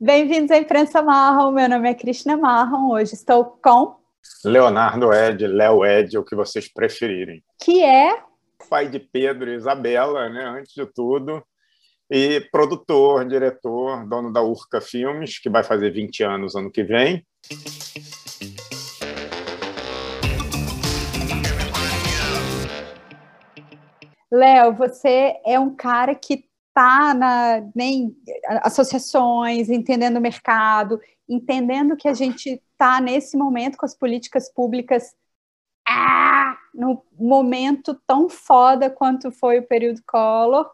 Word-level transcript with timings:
Bem-vindos 0.00 0.52
à 0.52 0.58
Imprensa 0.58 1.02
Marrom. 1.02 1.50
Meu 1.50 1.68
nome 1.68 1.90
é 1.90 1.92
Cristina 1.92 2.36
Marrom. 2.36 2.92
Hoje 2.92 3.14
estou 3.14 3.44
com 3.44 3.96
Leonardo 4.44 5.12
Ed, 5.12 5.44
Léo 5.44 5.84
Ed, 5.84 6.16
o 6.16 6.22
que 6.22 6.36
vocês 6.36 6.72
preferirem. 6.72 7.42
Que 7.60 7.82
é 7.82 8.22
pai 8.70 8.88
de 8.88 9.00
Pedro 9.00 9.50
e 9.50 9.56
Isabela, 9.56 10.28
né? 10.28 10.44
Antes 10.44 10.72
de 10.72 10.86
tudo, 10.86 11.42
e 12.08 12.40
produtor, 12.52 13.26
diretor, 13.26 14.08
dono 14.08 14.32
da 14.32 14.40
Urca 14.40 14.80
Filmes, 14.80 15.40
que 15.40 15.50
vai 15.50 15.64
fazer 15.64 15.90
20 15.90 16.22
anos 16.22 16.54
ano 16.54 16.70
que 16.70 16.84
vem. 16.84 17.26
Léo, 24.30 24.74
você 24.74 25.40
é 25.44 25.58
um 25.58 25.74
cara 25.74 26.14
que 26.14 26.47
está 26.78 27.12
na 27.12 27.60
nem 27.74 28.16
associações, 28.62 29.68
entendendo 29.68 30.18
o 30.18 30.20
mercado, 30.20 31.00
entendendo 31.28 31.96
que 31.96 32.06
a 32.06 32.14
gente 32.14 32.62
está 32.72 33.00
nesse 33.00 33.36
momento 33.36 33.76
com 33.76 33.84
as 33.84 33.96
políticas 33.96 34.48
públicas 34.52 35.12
ah, 35.86 36.56
no 36.72 37.02
momento 37.18 37.94
tão 38.06 38.28
foda 38.28 38.88
quanto 38.88 39.32
foi 39.32 39.58
o 39.58 39.66
período 39.66 40.00
Collor, 40.06 40.70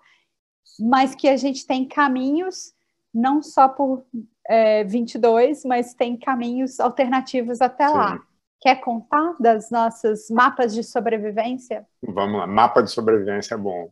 mas 0.78 1.14
que 1.14 1.28
a 1.28 1.36
gente 1.36 1.66
tem 1.66 1.88
caminhos 1.88 2.74
não 3.12 3.42
só 3.42 3.68
por 3.68 4.04
é, 4.48 4.84
22, 4.84 5.64
mas 5.64 5.94
tem 5.94 6.16
caminhos 6.18 6.80
alternativos 6.80 7.60
até 7.60 7.88
Sim. 7.88 7.94
lá. 7.94 8.20
Quer 8.60 8.76
contar 8.80 9.36
das 9.38 9.70
nossas 9.70 10.28
mapas 10.30 10.74
de 10.74 10.82
sobrevivência? 10.82 11.86
Vamos 12.02 12.40
lá, 12.40 12.46
mapa 12.46 12.82
de 12.82 12.90
sobrevivência 12.90 13.54
é 13.54 13.58
bom. 13.58 13.88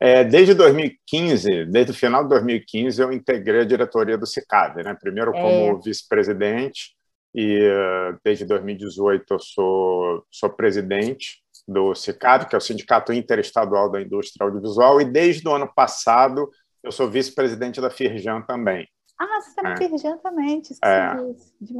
É, 0.00 0.24
desde 0.24 0.54
2015, 0.54 1.66
desde 1.66 1.92
o 1.92 1.94
final 1.94 2.22
de 2.24 2.30
2015, 2.30 3.00
eu 3.00 3.12
integrei 3.12 3.60
a 3.60 3.64
diretoria 3.64 4.18
do 4.18 4.26
CICAD, 4.26 4.82
né? 4.82 4.96
primeiro 5.00 5.32
como 5.32 5.78
é. 5.78 5.80
vice-presidente, 5.82 6.94
e 7.34 7.60
uh, 7.68 8.18
desde 8.24 8.44
2018 8.44 9.34
eu 9.34 9.38
sou, 9.40 10.24
sou 10.30 10.50
presidente 10.50 11.42
do 11.66 11.94
CICAD, 11.94 12.46
que 12.48 12.54
é 12.54 12.58
o 12.58 12.60
Sindicato 12.60 13.12
Interestadual 13.12 13.90
da 13.90 14.00
Indústria 14.00 14.46
Audiovisual, 14.46 15.00
e 15.00 15.04
desde 15.04 15.46
o 15.48 15.52
ano 15.52 15.72
passado 15.74 16.50
eu 16.82 16.92
sou 16.92 17.10
vice-presidente 17.10 17.80
da 17.80 17.90
Firjan 17.90 18.42
também. 18.42 18.86
Ah, 19.18 19.40
você 19.40 19.50
está 19.50 19.62
na 19.62 19.72
é. 19.72 19.76
Firjan 19.76 20.18
também, 20.18 20.60
é. 20.84 21.16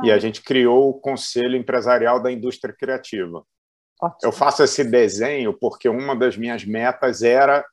E 0.05 0.10
a 0.10 0.19
gente 0.19 0.41
criou 0.42 0.91
o 0.91 0.94
Conselho 0.94 1.56
Empresarial 1.56 2.22
da 2.22 2.33
Indústria 2.33 2.75
Criativa. 2.77 3.44
Ótimo. 4.00 4.19
Eu 4.22 4.33
faço 4.33 4.62
esse 4.62 4.84
desenho 4.84 5.53
porque 5.53 5.88
uma 5.88 6.16
das 6.16 6.36
minhas 6.36 6.64
metas 6.64 7.22
era 7.22 7.64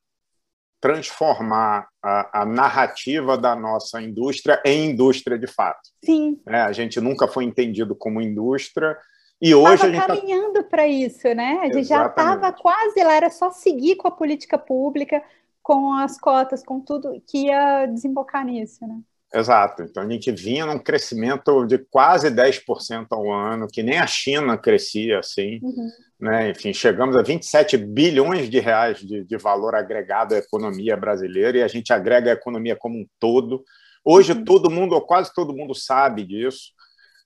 transformar 0.81 1.87
a, 2.03 2.41
a, 2.41 2.45
narrativa 2.45 3.37
da 3.37 3.55
nossa 3.55 4.01
indústria 4.01 4.59
em 4.65 4.89
indústria 4.89 5.37
de 5.37 5.45
fato. 5.45 5.89
Sim. 6.03 6.41
É, 6.47 6.61
a 6.61 6.71
gente 6.71 6.99
nunca 6.99 7.27
foi 7.27 7.45
entendido 7.45 7.95
como 7.95 8.19
indústria 8.19 8.97
e 9.39 9.53
hoje 9.53 9.85
Estava 9.85 9.89
a 9.89 9.93
gente 9.93 10.07
tá 10.07 10.15
caminhando 10.15 10.63
tá... 10.63 10.63
para 10.63 10.87
isso, 10.87 11.27
né? 11.35 11.59
A 11.61 11.65
gente 11.65 11.79
Exatamente. 11.79 11.87
já 11.87 12.07
estava 12.07 12.51
quase 12.51 13.03
lá, 13.03 13.13
era 13.13 13.29
só 13.29 13.51
seguir 13.51 13.95
com 13.95 14.07
a 14.07 14.11
política 14.11 14.57
pública, 14.57 15.23
com 15.61 15.93
as 15.93 16.19
cotas, 16.19 16.63
com 16.63 16.79
tudo 16.79 17.21
que 17.27 17.45
ia 17.45 17.85
desembocar 17.85 18.43
nisso, 18.43 18.85
né? 18.85 18.99
Exato. 19.33 19.83
Então 19.83 20.03
a 20.03 20.09
gente 20.09 20.31
vinha 20.31 20.65
num 20.65 20.77
crescimento 20.77 21.65
de 21.65 21.77
quase 21.77 22.29
10% 22.29 23.07
ao 23.11 23.31
ano, 23.31 23.67
que 23.67 23.81
nem 23.81 23.97
a 23.97 24.07
China 24.07 24.57
crescia 24.57 25.19
assim. 25.19 25.59
Uhum. 25.63 25.89
Né? 26.21 26.51
Enfim, 26.51 26.71
chegamos 26.71 27.17
a 27.17 27.23
27 27.23 27.77
bilhões 27.77 28.47
de 28.47 28.59
reais 28.59 28.99
de, 28.99 29.23
de, 29.23 29.37
valor 29.37 29.73
agregado 29.73 30.35
à 30.35 30.37
economia 30.37 30.95
brasileira 30.95 31.57
e 31.57 31.63
a 31.63 31.67
gente 31.67 31.91
agrega 31.91 32.29
a 32.29 32.33
economia 32.33 32.75
como 32.75 32.95
um 32.99 33.07
todo. 33.19 33.63
Hoje 34.05 34.33
uhum. 34.33 34.43
todo 34.43 34.69
mundo, 34.69 34.93
ou 34.93 35.01
quase 35.01 35.33
todo 35.33 35.55
mundo, 35.55 35.73
sabe 35.73 36.23
disso. 36.23 36.73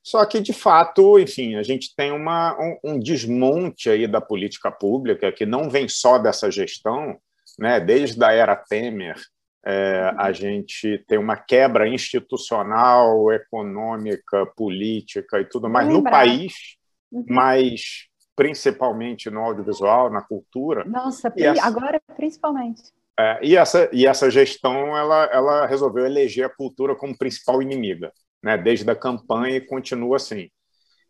Só 0.02 0.24
que, 0.24 0.40
de 0.40 0.54
fato, 0.54 1.18
enfim, 1.18 1.56
a 1.56 1.62
gente 1.62 1.94
tem 1.94 2.10
uma, 2.10 2.56
um, 2.58 2.92
um 2.92 2.98
desmonte 2.98 3.90
aí 3.90 4.06
da 4.06 4.20
política 4.20 4.70
pública 4.70 5.30
que 5.30 5.44
não 5.44 5.68
vem 5.68 5.88
só 5.88 6.16
dessa 6.16 6.50
gestão, 6.50 7.18
né? 7.58 7.78
desde 7.78 8.24
a 8.24 8.32
era 8.32 8.56
Temer, 8.56 9.16
é, 9.66 10.14
a 10.16 10.32
gente 10.32 11.04
tem 11.06 11.18
uma 11.18 11.36
quebra 11.36 11.86
institucional, 11.86 13.30
econômica, 13.32 14.46
política 14.56 15.40
e 15.40 15.44
tudo 15.44 15.68
mais 15.68 15.88
no 15.88 16.02
país, 16.04 16.54
uhum. 17.10 17.24
mas 17.28 18.06
principalmente 18.36 19.30
no 19.30 19.40
audiovisual, 19.40 20.10
na 20.10 20.20
cultura. 20.20 20.84
Nossa, 20.84 21.32
essa, 21.36 21.64
agora 21.64 22.00
principalmente. 22.14 22.82
É, 23.18 23.38
e, 23.42 23.56
essa, 23.56 23.88
e 23.92 24.06
essa 24.06 24.30
gestão 24.30 24.94
ela, 24.96 25.24
ela 25.32 25.66
resolveu 25.66 26.04
eleger 26.04 26.44
a 26.44 26.54
cultura 26.54 26.94
como 26.94 27.16
principal 27.16 27.62
inimiga, 27.62 28.12
né, 28.44 28.58
desde 28.58 28.88
a 28.90 28.94
campanha 28.94 29.56
e 29.56 29.60
continua 29.66 30.16
assim. 30.16 30.50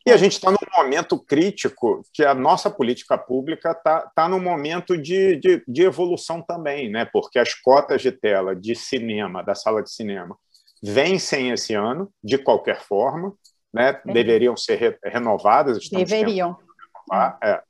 E 0.07 0.13
a 0.13 0.17
gente 0.17 0.35
está 0.35 0.53
num 0.53 0.57
momento 0.79 1.19
crítico 1.19 2.01
que 2.15 2.25
a 2.25 2.33
nossa 2.33 2.71
política 2.71 3.19
pública 3.19 3.73
está 3.73 4.09
tá 4.15 4.29
num 4.29 4.39
momento 4.39 4.97
de, 4.97 5.35
de, 5.35 5.65
de, 5.67 5.83
evolução 5.83 6.41
também, 6.41 6.89
né? 6.89 7.05
porque 7.13 7.41
as 7.41 7.55
cotas 7.55 8.03
de 8.03 8.13
tela 8.13 8.55
de 8.55 8.77
cinema, 8.77 9.43
da 9.43 9.57
sala 9.57 9.83
de 9.83 9.91
cinema, 9.91 10.39
vencem 10.81 11.51
esse 11.51 11.75
ano, 11.75 12.09
de 12.23 12.39
qualquer 12.39 12.81
forma, 12.83 13.35
né? 13.75 14.01
deveriam 14.05 14.57
ser 14.57 14.77
re, 14.77 14.97
renovadas. 15.03 15.89
Deveriam. 15.89 16.57
Renovar, 17.11 17.39
é. 17.43 17.63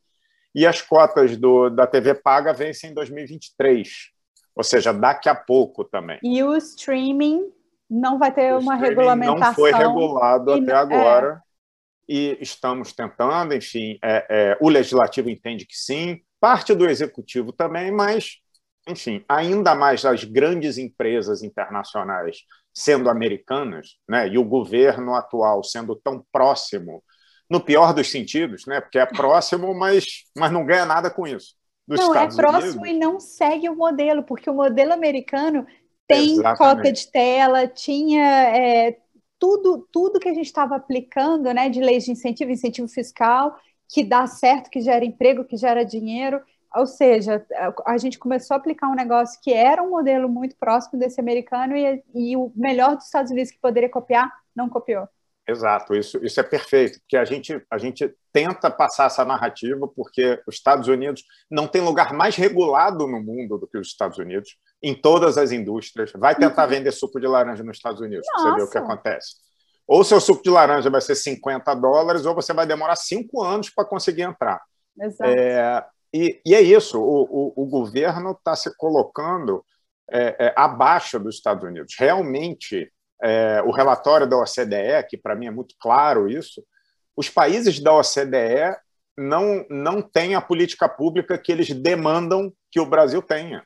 E 0.55 0.67
as 0.67 0.81
cotas 0.81 1.37
do, 1.37 1.69
da 1.69 1.87
TV 1.87 2.15
paga 2.15 2.53
vencem 2.53 2.91
em 2.91 2.95
2023, 2.95 4.11
ou 4.55 4.65
seja, 4.65 4.93
daqui 4.93 5.29
a 5.29 5.35
pouco 5.35 5.85
também. 5.85 6.19
E 6.23 6.43
o 6.43 6.57
streaming 6.57 7.53
não 7.89 8.19
vai 8.19 8.33
ter 8.33 8.55
o 8.55 8.59
uma 8.59 8.75
regulamentação. 8.75 9.47
Não 9.47 9.55
foi 9.55 9.73
regulado 9.73 10.53
até 10.53 10.73
é. 10.73 10.75
agora. 10.75 11.43
É 11.43 11.47
e 12.09 12.39
estamos 12.41 12.93
tentando, 12.93 13.55
enfim, 13.55 13.99
é, 14.03 14.27
é, 14.31 14.59
o 14.61 14.69
legislativo 14.69 15.29
entende 15.29 15.67
que 15.67 15.77
sim, 15.77 16.21
parte 16.41 16.75
do 16.75 16.87
executivo 16.87 17.53
também, 17.53 17.91
mas, 17.91 18.37
enfim, 18.89 19.25
ainda 19.29 19.75
mais 19.75 20.05
as 20.05 20.23
grandes 20.23 20.79
empresas 20.79 21.43
internacionais 21.43 22.39
sendo 22.73 23.11
americanas, 23.11 23.97
né, 24.09 24.29
e 24.29 24.39
o 24.39 24.45
governo 24.45 25.15
atual 25.15 25.65
sendo 25.65 25.97
tão 25.97 26.25
próximo, 26.31 27.03
no 27.49 27.61
pior 27.61 27.93
dos 27.93 28.11
sentidos, 28.11 28.67
né, 28.67 28.81
porque 28.81 28.99
é 28.99 29.07
próximo, 29.07 29.75
mas, 29.75 30.25
mas 30.37 30.51
não 30.51 30.65
ganha 30.65 30.85
nada 30.85 31.11
com 31.11 31.27
isso. 31.27 31.55
Dos 31.87 32.01
não, 32.01 32.07
é 32.07 32.27
Estados 32.27 32.39
é 32.39 32.43
próximo 32.43 32.83
Unidos. 32.83 32.97
e 32.97 32.99
não 32.99 33.21
segue 33.21 33.69
o 33.69 33.77
modelo, 33.77 34.23
porque 34.25 34.51
o 34.51 34.55
modelo 34.55 34.93
americano 34.93 35.67
tem 36.09 36.33
Exatamente. 36.33 36.59
cota 36.59 36.93
de 36.93 37.11
tela, 37.11 37.69
tinha 37.69 38.25
é, 38.25 38.99
tudo, 39.39 39.87
tudo 39.93 40.19
que 40.19 40.29
a 40.29 40.35
gente 40.35 40.47
estava 40.47 40.77
aplicando, 40.77 41.53
né, 41.53 41.69
de 41.69 41.81
leis 41.81 42.05
de 42.05 42.13
incentivo, 42.13 42.51
incentivo 42.51 42.89
fiscal, 42.89 43.57
que 43.89 44.03
dá 44.03 44.27
certo, 44.27 44.71
que 44.71 44.81
gera 44.81 45.05
emprego, 45.05 45.45
que 45.45 45.57
gera 45.57 45.85
dinheiro, 45.85 46.41
ou 46.75 46.87
seja, 46.87 47.45
a 47.87 47.97
gente 47.97 48.19
começou 48.19 48.55
a 48.55 48.59
aplicar 48.59 48.89
um 48.89 48.95
negócio 48.95 49.41
que 49.41 49.53
era 49.53 49.83
um 49.83 49.91
modelo 49.91 50.29
muito 50.29 50.57
próximo 50.57 50.99
desse 50.99 51.21
americano 51.21 51.75
e, 51.75 52.03
e 52.15 52.37
o 52.37 52.53
melhor 52.55 52.97
dos 52.97 53.07
Estados 53.07 53.31
Unidos 53.31 53.51
que 53.51 53.59
poderia 53.59 53.89
copiar, 53.89 54.31
não 54.55 54.69
copiou. 54.69 55.09
Exato, 55.49 55.95
isso, 55.95 56.19
isso 56.25 56.41
é 56.41 56.43
perfeito, 56.43 56.99
porque 57.01 57.17
a 57.17 57.25
gente, 57.25 57.65
a 57.71 57.79
gente 57.79 58.13
tenta 58.33 58.69
passar 58.69 59.07
essa 59.07 59.25
narrativa 59.25 59.87
porque 59.87 60.43
os 60.45 60.57
Estados 60.57 60.89
Unidos 60.89 61.23
não 61.49 61.69
tem 61.69 61.81
lugar 61.81 62.13
mais 62.13 62.35
regulado 62.35 63.07
no 63.07 63.23
mundo 63.23 63.57
do 63.57 63.67
que 63.69 63.79
os 63.79 63.87
Estados 63.87 64.19
Unidos, 64.19 64.59
em 64.83 64.93
todas 64.93 65.39
as 65.39 65.53
indústrias. 65.53 66.11
Vai 66.17 66.35
tentar 66.35 66.65
uhum. 66.65 66.71
vender 66.71 66.91
suco 66.91 67.21
de 67.21 67.29
laranja 67.29 67.63
nos 67.63 67.77
Estados 67.77 68.01
Unidos, 68.01 68.27
para 68.27 68.43
você 68.43 68.57
ver 68.57 68.63
o 68.65 68.71
que 68.71 68.79
acontece. 68.79 69.37
Ou 69.87 70.03
seu 70.03 70.21
suco 70.21 70.43
de 70.43 70.51
laranja 70.51 70.91
vai 70.91 71.01
ser 71.01 71.15
50 71.15 71.73
dólares, 71.75 72.27
ou 72.27 72.35
você 72.35 72.53
vai 72.53 72.67
demorar 72.67 72.97
cinco 72.97 73.41
anos 73.41 73.71
para 73.71 73.85
conseguir 73.85 74.23
entrar. 74.23 74.61
Exato. 75.01 75.31
É, 75.31 75.87
e, 76.13 76.41
e, 76.45 76.55
é 76.57 76.61
isso, 76.61 77.01
o, 77.01 77.53
o, 77.57 77.63
o 77.63 77.67
governo 77.67 78.33
está 78.33 78.57
se 78.57 78.77
colocando 78.77 79.65
é, 80.11 80.47
é, 80.47 80.55
abaixo 80.57 81.21
dos 81.21 81.37
Estados 81.37 81.63
Unidos. 81.63 81.95
Realmente, 81.99 82.91
é, 83.23 83.63
o 83.63 83.71
relatório 83.71 84.27
da 84.27 84.37
OCDE, 84.37 85.07
que 85.09 85.17
para 85.17 85.35
mim 85.35 85.47
é 85.47 85.51
muito 85.51 85.75
claro 85.79 86.29
isso, 86.29 86.65
os 87.17 87.29
países 87.29 87.81
da 87.81 87.93
OCDE 87.95 88.77
não, 89.17 89.65
não 89.71 90.03
têm 90.03 90.35
a 90.35 90.41
política 90.41 90.89
pública 90.89 91.39
que 91.39 91.51
eles 91.51 91.71
demandam 91.71 92.53
que 92.71 92.79
o 92.79 92.87
Brasil 92.87 93.23
tenha. 93.23 93.65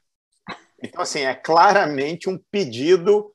Então, 0.82 1.02
assim, 1.02 1.20
é 1.20 1.34
claramente 1.34 2.30
um 2.30 2.38
pedido 2.50 3.34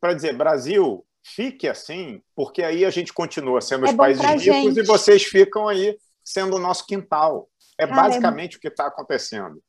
para 0.00 0.12
dizer, 0.12 0.36
Brasil, 0.36 1.06
fique 1.24 1.66
assim, 1.66 2.20
porque 2.34 2.62
aí 2.62 2.84
a 2.84 2.90
gente 2.90 3.12
continua 3.12 3.60
sendo 3.60 3.86
é 3.86 3.90
os 3.90 3.96
países 3.96 4.22
ricos 4.22 4.42
gente. 4.42 4.80
e 4.80 4.82
vocês 4.82 5.24
ficam 5.24 5.68
aí 5.68 5.96
sendo 6.22 6.56
o 6.56 6.58
nosso 6.58 6.84
quintal. 6.86 7.48
É 7.78 7.86
Cara, 7.86 8.02
basicamente 8.02 8.54
é... 8.54 8.56
o 8.58 8.60
que 8.60 8.68
está 8.68 8.86
acontecendo 8.86 9.62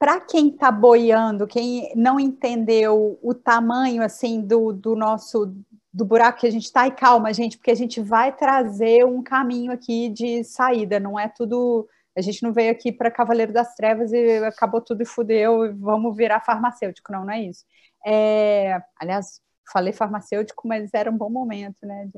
para 0.00 0.20
quem 0.20 0.48
está 0.48 0.72
boiando, 0.72 1.46
quem 1.46 1.92
não 1.94 2.18
entendeu 2.18 3.18
o 3.22 3.34
tamanho 3.34 4.02
assim 4.02 4.40
do, 4.40 4.72
do 4.72 4.96
nosso 4.96 5.54
do 5.92 6.04
buraco 6.04 6.40
que 6.40 6.46
a 6.46 6.50
gente 6.50 6.64
está, 6.64 6.86
e 6.86 6.92
calma, 6.92 7.34
gente, 7.34 7.58
porque 7.58 7.70
a 7.70 7.76
gente 7.76 8.00
vai 8.00 8.34
trazer 8.34 9.04
um 9.04 9.22
caminho 9.22 9.72
aqui 9.72 10.08
de 10.08 10.44
saída, 10.44 11.00
não 11.00 11.18
é 11.18 11.28
tudo. 11.28 11.88
A 12.16 12.20
gente 12.20 12.44
não 12.44 12.52
veio 12.52 12.70
aqui 12.70 12.92
para 12.92 13.10
Cavaleiro 13.10 13.52
das 13.52 13.74
Trevas 13.74 14.12
e 14.12 14.38
acabou 14.44 14.80
tudo 14.80 15.02
e 15.02 15.06
fudeu, 15.06 15.66
e 15.66 15.72
vamos 15.72 16.16
virar 16.16 16.40
farmacêutico, 16.40 17.12
não, 17.12 17.24
não 17.24 17.32
é 17.32 17.42
isso. 17.42 17.64
É, 18.06 18.80
aliás, 19.00 19.40
Falei 19.72 19.92
farmacêutico, 19.92 20.66
mas 20.66 20.90
era 20.92 21.10
um 21.10 21.16
bom 21.16 21.30
momento, 21.30 21.86
né? 21.86 22.08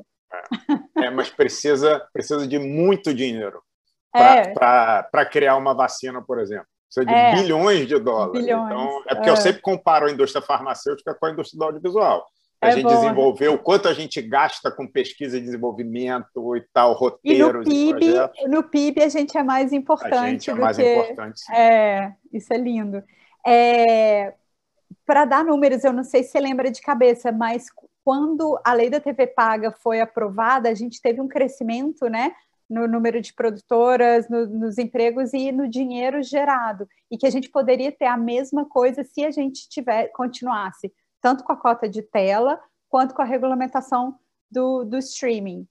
É, 0.97 1.07
é 1.07 1.11
mas 1.11 1.29
precisa, 1.29 2.01
precisa 2.13 2.47
de 2.47 2.59
muito 2.59 3.13
dinheiro 3.13 3.63
para 4.11 5.09
é. 5.15 5.25
criar 5.27 5.57
uma 5.57 5.75
vacina, 5.75 6.23
por 6.23 6.39
exemplo. 6.39 6.67
Precisa 6.93 7.07
de 7.07 7.13
é. 7.13 7.35
bilhões 7.35 7.89
de 7.89 7.99
dólares. 7.99 8.45
Bilhões. 8.45 8.67
Então, 8.67 9.03
é 9.09 9.15
porque 9.15 9.31
eu 9.31 9.35
é. 9.35 9.37
sempre 9.37 9.63
comparo 9.63 10.07
a 10.07 10.11
indústria 10.11 10.43
farmacêutica 10.43 11.15
com 11.15 11.27
a 11.27 11.31
indústria 11.31 11.59
do 11.59 11.65
audiovisual. 11.65 12.27
A 12.61 12.69
é 12.69 12.73
gente 12.73 12.85
bom. 12.85 12.95
desenvolveu, 12.95 13.59
quanto 13.59 13.89
a 13.89 13.95
gente 13.95 14.23
gasta 14.23 14.71
com 14.71 14.87
pesquisa 14.87 15.37
e 15.37 15.41
desenvolvimento 15.41 16.57
e 16.57 16.61
tal, 16.73 16.93
roteiros 16.93 17.67
e 17.67 17.93
no 17.93 17.99
PIB, 17.99 18.15
e 18.37 18.49
no 18.49 18.63
PIB 18.63 19.03
a 19.03 19.09
gente 19.09 19.37
é 19.37 19.43
mais 19.43 19.73
importante. 19.73 20.15
A 20.15 20.29
gente 20.29 20.51
é 20.51 20.55
mais 20.55 20.77
que... 20.77 20.95
importante. 20.95 21.41
Sim. 21.41 21.53
É, 21.53 22.13
isso 22.33 22.53
é 22.53 22.57
lindo. 22.57 23.03
É, 23.45 24.35
Para 25.05 25.25
dar 25.25 25.45
números, 25.45 25.83
eu 25.83 25.93
não 25.93 26.05
sei 26.05 26.23
se 26.23 26.31
você 26.31 26.39
lembra 26.39 26.71
de 26.71 26.81
cabeça, 26.81 27.33
mas 27.33 27.67
quando 28.05 28.61
a 28.65 28.73
lei 28.75 28.89
da 28.89 29.01
TV 29.01 29.27
paga 29.27 29.73
foi 29.73 30.01
aprovada, 30.01 30.69
a 30.69 30.75
gente 30.75 31.03
teve 31.03 31.21
um 31.21 31.27
crescimento, 31.27 32.09
né? 32.09 32.33
No 32.69 32.87
número 32.89 33.21
de 33.21 33.35
produtoras, 33.35 34.29
no, 34.29 34.47
nos 34.47 34.79
empregos 34.79 35.33
e 35.33 35.53
no 35.53 35.69
dinheiro 35.69 36.23
gerado, 36.23 36.89
e 37.11 37.19
que 37.19 37.27
a 37.27 37.31
gente 37.31 37.51
poderia 37.51 37.93
ter 37.93 38.07
a 38.07 38.17
mesma 38.17 38.65
coisa 38.65 39.05
se 39.05 39.25
a 39.25 39.31
gente 39.31 39.69
tiver 39.69 40.09
continuasse 40.09 40.93
tanto 41.21 41.45
com 41.45 41.53
a 41.53 41.57
cota 41.57 41.89
de 41.89 42.03
tela 42.03 42.61
quanto 42.89 43.15
com 43.15 43.23
a 43.23 43.25
regulamentação 43.25 44.19
do, 44.51 44.85
do 44.85 44.99
streaming. 44.99 45.67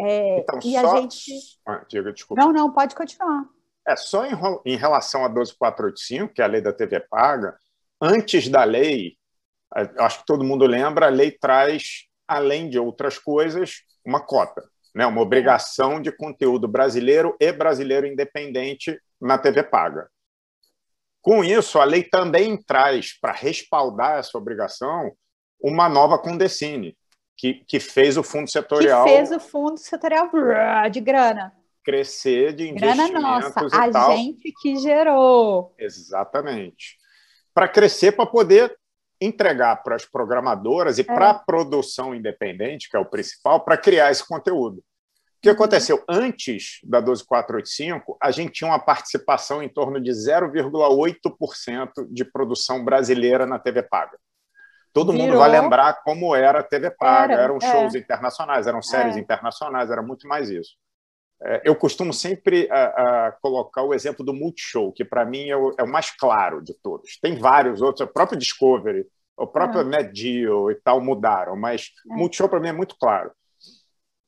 É, 0.00 0.40
então, 0.40 0.58
e 0.64 0.72
só... 0.72 0.96
a 0.96 1.00
gente. 1.00 1.32
Ah, 1.66 1.84
diga, 1.88 2.12
desculpa. 2.12 2.42
Não, 2.42 2.52
não, 2.52 2.72
pode 2.72 2.94
continuar. 2.94 3.44
É 3.86 3.96
só 3.96 4.24
em, 4.24 4.32
em 4.64 4.76
relação 4.76 5.24
a 5.24 5.28
12485, 5.28 6.32
que 6.32 6.40
é 6.40 6.44
a 6.44 6.48
lei 6.48 6.60
da 6.60 6.72
TV 6.72 7.00
paga, 7.00 7.56
antes 8.00 8.48
da 8.48 8.64
lei, 8.64 9.16
acho 9.98 10.20
que 10.20 10.26
todo 10.26 10.44
mundo 10.44 10.64
lembra, 10.66 11.06
a 11.06 11.10
lei 11.10 11.32
traz, 11.32 12.06
além 12.26 12.70
de 12.70 12.78
outras 12.78 13.18
coisas, 13.18 13.82
uma 14.04 14.20
cota 14.20 14.62
né, 14.94 15.06
uma 15.06 15.20
obrigação 15.20 16.00
de 16.00 16.12
conteúdo 16.12 16.68
brasileiro 16.68 17.36
e 17.40 17.50
brasileiro 17.52 18.06
independente 18.06 18.98
na 19.20 19.38
TV 19.38 19.62
paga. 19.62 20.08
Com 21.20 21.44
isso, 21.44 21.78
a 21.78 21.84
lei 21.84 22.02
também 22.02 22.56
traz, 22.56 23.18
para 23.18 23.32
respaldar 23.32 24.18
essa 24.18 24.36
obrigação, 24.36 25.12
uma 25.60 25.88
nova 25.88 26.18
Condecine, 26.18 26.96
que, 27.36 27.54
que 27.66 27.78
fez 27.78 28.16
o 28.16 28.22
fundo 28.22 28.50
setorial. 28.50 29.04
Que 29.04 29.10
fez 29.10 29.30
o 29.30 29.38
fundo 29.38 29.78
setorial 29.78 30.28
de 30.90 31.00
grana. 31.00 31.52
Crescer 31.84 32.52
de 32.52 32.68
investimentos. 32.68 33.10
Grana 33.10 33.20
nossa, 33.20 33.66
a 33.72 33.90
tal. 33.90 34.16
gente 34.16 34.52
que 34.60 34.76
gerou. 34.76 35.74
Exatamente. 35.78 36.96
Para 37.54 37.68
crescer, 37.68 38.12
para 38.12 38.26
poder 38.26 38.76
entregar 39.24 39.82
para 39.82 39.96
as 39.96 40.04
programadoras 40.04 40.98
e 40.98 41.02
é. 41.02 41.04
para 41.04 41.30
a 41.30 41.34
produção 41.34 42.14
independente, 42.14 42.88
que 42.88 42.96
é 42.96 43.00
o 43.00 43.08
principal, 43.08 43.64
para 43.64 43.76
criar 43.76 44.10
esse 44.10 44.26
conteúdo. 44.26 44.78
O 44.78 44.82
que 45.42 45.48
uhum. 45.48 45.54
aconteceu? 45.54 46.02
Antes 46.08 46.78
da 46.84 47.00
12485, 47.00 48.16
a 48.22 48.30
gente 48.30 48.52
tinha 48.52 48.70
uma 48.70 48.78
participação 48.78 49.62
em 49.62 49.68
torno 49.68 50.00
de 50.00 50.10
0,8% 50.10 52.06
de 52.10 52.24
produção 52.24 52.84
brasileira 52.84 53.44
na 53.46 53.58
TV 53.58 53.82
Paga. 53.82 54.18
Todo 54.92 55.10
Virou. 55.12 55.26
mundo 55.26 55.38
vai 55.38 55.50
lembrar 55.50 56.02
como 56.04 56.36
era 56.36 56.60
a 56.60 56.62
TV 56.62 56.90
Paga. 56.90 57.32
Era, 57.32 57.42
eram 57.44 57.56
é. 57.56 57.72
shows 57.72 57.94
é. 57.94 57.98
internacionais, 57.98 58.66
eram 58.66 58.82
séries 58.82 59.16
é. 59.16 59.20
internacionais, 59.20 59.90
era 59.90 60.02
muito 60.02 60.28
mais 60.28 60.50
isso. 60.50 60.76
É, 61.44 61.62
eu 61.64 61.74
costumo 61.74 62.12
sempre 62.12 62.68
a, 62.70 63.26
a 63.26 63.32
colocar 63.32 63.82
o 63.82 63.92
exemplo 63.92 64.24
do 64.24 64.32
Multishow, 64.32 64.92
que 64.92 65.04
para 65.04 65.24
mim 65.24 65.48
é 65.48 65.56
o, 65.56 65.74
é 65.76 65.82
o, 65.82 65.88
mais 65.88 66.10
claro 66.10 66.62
de 66.62 66.72
todos. 66.74 67.18
Tem 67.20 67.36
vários 67.36 67.82
outros, 67.82 68.08
o 68.08 68.12
próprio 68.12 68.38
Discovery, 68.38 69.06
o 69.36 69.46
próprio 69.46 69.80
é. 69.80 69.84
Medio 69.84 70.70
e 70.70 70.74
tal 70.76 71.00
mudaram, 71.00 71.56
mas 71.56 71.90
é. 72.10 72.14
Multishow 72.14 72.48
para 72.48 72.60
mim 72.60 72.68
é 72.68 72.72
muito 72.72 72.96
claro. 72.96 73.32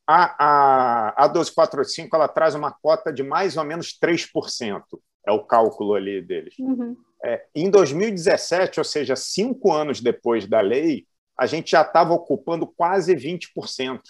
A, 0.07 0.45
a, 0.45 1.25
a 1.25 1.29
1245 1.29 2.15
ela 2.15 2.29
traz 2.29 2.55
uma 2.55 2.73
cota 2.73 3.13
de 3.13 3.23
mais 3.23 3.57
ou 3.57 3.65
menos 3.65 3.97
3%, 3.99 4.83
é 5.27 5.33
o 5.33 5.45
cálculo 5.45 5.95
ali 5.95 6.21
deles. 6.21 6.55
Uhum. 6.59 6.97
É, 7.25 7.47
em 7.55 7.71
2017, 7.71 8.81
ou 8.81 8.85
seja, 8.85 9.17
cinco 9.17 9.73
anos 9.73 10.01
depois 10.01 10.47
da 10.47 10.61
lei, 10.61 11.07
a 11.39 11.47
gente 11.47 11.71
já 11.71 11.83
estava 11.83 12.13
ocupando 12.13 12.67
quase 12.67 13.15
20%. 13.15 14.01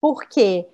Por 0.00 0.26
quê? 0.26 0.66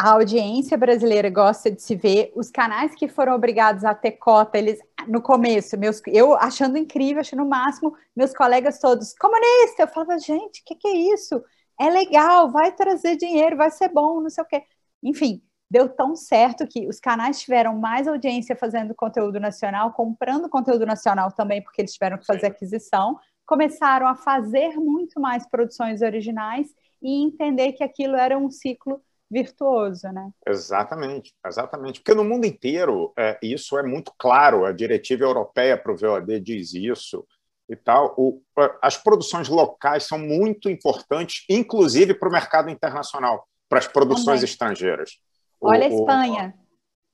A 0.00 0.12
audiência 0.12 0.78
brasileira 0.78 1.28
gosta 1.28 1.70
de 1.70 1.82
se 1.82 1.94
ver, 1.94 2.32
os 2.34 2.50
canais 2.50 2.94
que 2.94 3.06
foram 3.06 3.34
obrigados 3.34 3.84
a 3.84 3.94
ter 3.94 4.12
cota, 4.12 4.56
eles 4.56 4.80
no 5.06 5.20
começo, 5.20 5.76
meus, 5.78 6.00
eu 6.06 6.34
achando 6.36 6.78
incrível, 6.78 7.20
achando 7.20 7.42
o 7.42 7.48
máximo, 7.48 7.94
meus 8.16 8.32
colegas 8.32 8.78
todos, 8.78 9.12
comunista, 9.12 9.82
eu 9.82 9.88
falava, 9.88 10.18
gente, 10.18 10.62
o 10.62 10.64
que, 10.64 10.74
que 10.74 10.88
é 10.88 10.96
isso? 11.12 11.44
É 11.78 11.90
legal, 11.90 12.50
vai 12.50 12.72
trazer 12.72 13.16
dinheiro, 13.16 13.58
vai 13.58 13.70
ser 13.70 13.90
bom, 13.90 14.22
não 14.22 14.30
sei 14.30 14.42
o 14.42 14.46
quê. 14.46 14.62
Enfim, 15.02 15.42
deu 15.70 15.86
tão 15.86 16.16
certo 16.16 16.66
que 16.66 16.88
os 16.88 16.98
canais 16.98 17.38
tiveram 17.38 17.76
mais 17.78 18.08
audiência 18.08 18.56
fazendo 18.56 18.94
conteúdo 18.94 19.38
nacional, 19.38 19.92
comprando 19.92 20.48
conteúdo 20.48 20.86
nacional 20.86 21.30
também, 21.30 21.62
porque 21.62 21.82
eles 21.82 21.92
tiveram 21.92 22.16
que 22.16 22.24
fazer 22.24 22.46
aquisição, 22.46 23.18
começaram 23.44 24.06
a 24.06 24.16
fazer 24.16 24.76
muito 24.76 25.20
mais 25.20 25.46
produções 25.46 26.00
originais 26.00 26.68
e 27.02 27.22
entender 27.22 27.72
que 27.72 27.84
aquilo 27.84 28.16
era 28.16 28.38
um 28.38 28.50
ciclo 28.50 29.02
virtuoso, 29.30 30.08
né? 30.08 30.30
Exatamente, 30.46 31.32
exatamente. 31.46 32.00
Porque 32.00 32.14
no 32.14 32.24
mundo 32.24 32.46
inteiro 32.46 33.12
é, 33.16 33.38
isso 33.40 33.78
é 33.78 33.82
muito 33.82 34.12
claro. 34.18 34.64
A 34.64 34.72
diretiva 34.72 35.24
europeia 35.24 35.78
para 35.78 35.92
o 35.92 35.96
VOD 35.96 36.40
diz 36.40 36.74
isso 36.74 37.24
e 37.68 37.76
tal. 37.76 38.12
O, 38.18 38.42
as 38.82 38.96
produções 38.96 39.48
locais 39.48 40.02
são 40.04 40.18
muito 40.18 40.68
importantes, 40.68 41.44
inclusive 41.48 42.14
para 42.14 42.28
o 42.28 42.32
mercado 42.32 42.68
internacional, 42.68 43.46
para 43.68 43.78
as 43.78 43.86
produções 43.86 44.40
Também. 44.40 44.44
estrangeiras. 44.44 45.18
Olha 45.60 45.88
o, 45.88 45.92
a 45.92 45.94
Espanha. 45.94 46.54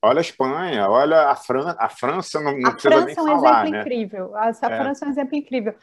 O, 0.03 0.07
olha 0.07 0.17
a 0.17 0.21
Espanha, 0.21 0.89
olha 0.89 1.29
a, 1.29 1.35
Fran 1.35 1.75
a 1.77 1.89
França, 1.89 2.41
não, 2.41 2.57
não 2.57 2.69
a 2.69 2.73
precisa 2.73 2.95
França 2.95 3.05
nem 3.05 3.15
é 3.15 3.21
um 3.21 3.41
falar, 3.41 3.61
exemplo 3.61 3.71
né? 3.71 3.81
incrível. 3.81 4.35
A, 4.35 4.45
a 4.45 4.49
é. 4.49 4.53
França 4.53 5.05
é 5.05 5.07
um 5.07 5.11
exemplo 5.11 5.35
incrível. 5.35 5.75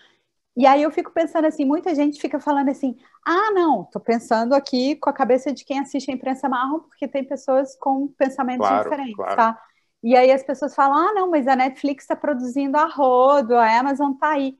E 0.56 0.66
aí 0.66 0.82
eu 0.82 0.90
fico 0.90 1.10
pensando 1.10 1.46
assim, 1.46 1.64
muita 1.64 1.94
gente 1.94 2.20
fica 2.20 2.38
falando 2.38 2.68
assim, 2.68 2.96
ah, 3.26 3.50
não, 3.50 3.82
estou 3.82 4.00
pensando 4.00 4.54
aqui 4.54 4.94
com 4.96 5.10
a 5.10 5.12
cabeça 5.12 5.52
de 5.52 5.64
quem 5.64 5.80
assiste 5.80 6.10
a 6.10 6.14
imprensa 6.14 6.48
marrom, 6.48 6.80
porque 6.80 7.08
tem 7.08 7.24
pessoas 7.24 7.76
com 7.76 8.06
pensamentos 8.08 8.66
claro, 8.66 8.84
diferentes, 8.84 9.16
claro. 9.16 9.36
tá? 9.36 9.60
E 10.02 10.14
aí 10.14 10.30
as 10.30 10.44
pessoas 10.44 10.74
falam, 10.74 11.08
ah, 11.08 11.12
não, 11.12 11.30
mas 11.30 11.48
a 11.48 11.56
Netflix 11.56 12.04
está 12.04 12.14
produzindo 12.14 12.76
a 12.76 12.84
rodo, 12.84 13.56
a 13.56 13.78
Amazon 13.78 14.12
está 14.12 14.32
aí. 14.32 14.56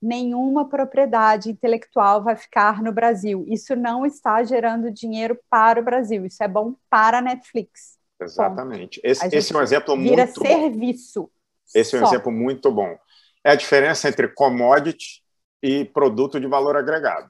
Nenhuma 0.00 0.68
propriedade 0.68 1.50
intelectual 1.50 2.22
vai 2.22 2.36
ficar 2.36 2.82
no 2.82 2.92
Brasil. 2.92 3.44
Isso 3.48 3.74
não 3.74 4.06
está 4.06 4.42
gerando 4.44 4.90
dinheiro 4.90 5.38
para 5.50 5.80
o 5.80 5.84
Brasil. 5.84 6.24
Isso 6.24 6.42
é 6.42 6.48
bom 6.48 6.74
para 6.88 7.18
a 7.18 7.22
Netflix. 7.22 7.98
Exatamente. 8.20 9.00
Esse, 9.02 9.26
esse, 9.34 9.52
é 9.52 9.58
um 9.58 9.62
exemplo 9.62 9.96
muito 9.96 10.40
serviço. 10.40 11.22
Bom. 11.22 11.28
Esse 11.74 11.96
é 11.96 12.00
um 12.00 12.06
exemplo 12.06 12.30
muito 12.30 12.70
bom. 12.70 12.96
É 13.42 13.50
a 13.50 13.56
diferença 13.56 14.08
entre 14.08 14.28
commodity 14.28 15.23
e 15.64 15.82
produto 15.82 16.38
de 16.38 16.46
valor 16.46 16.76
agregado. 16.76 17.26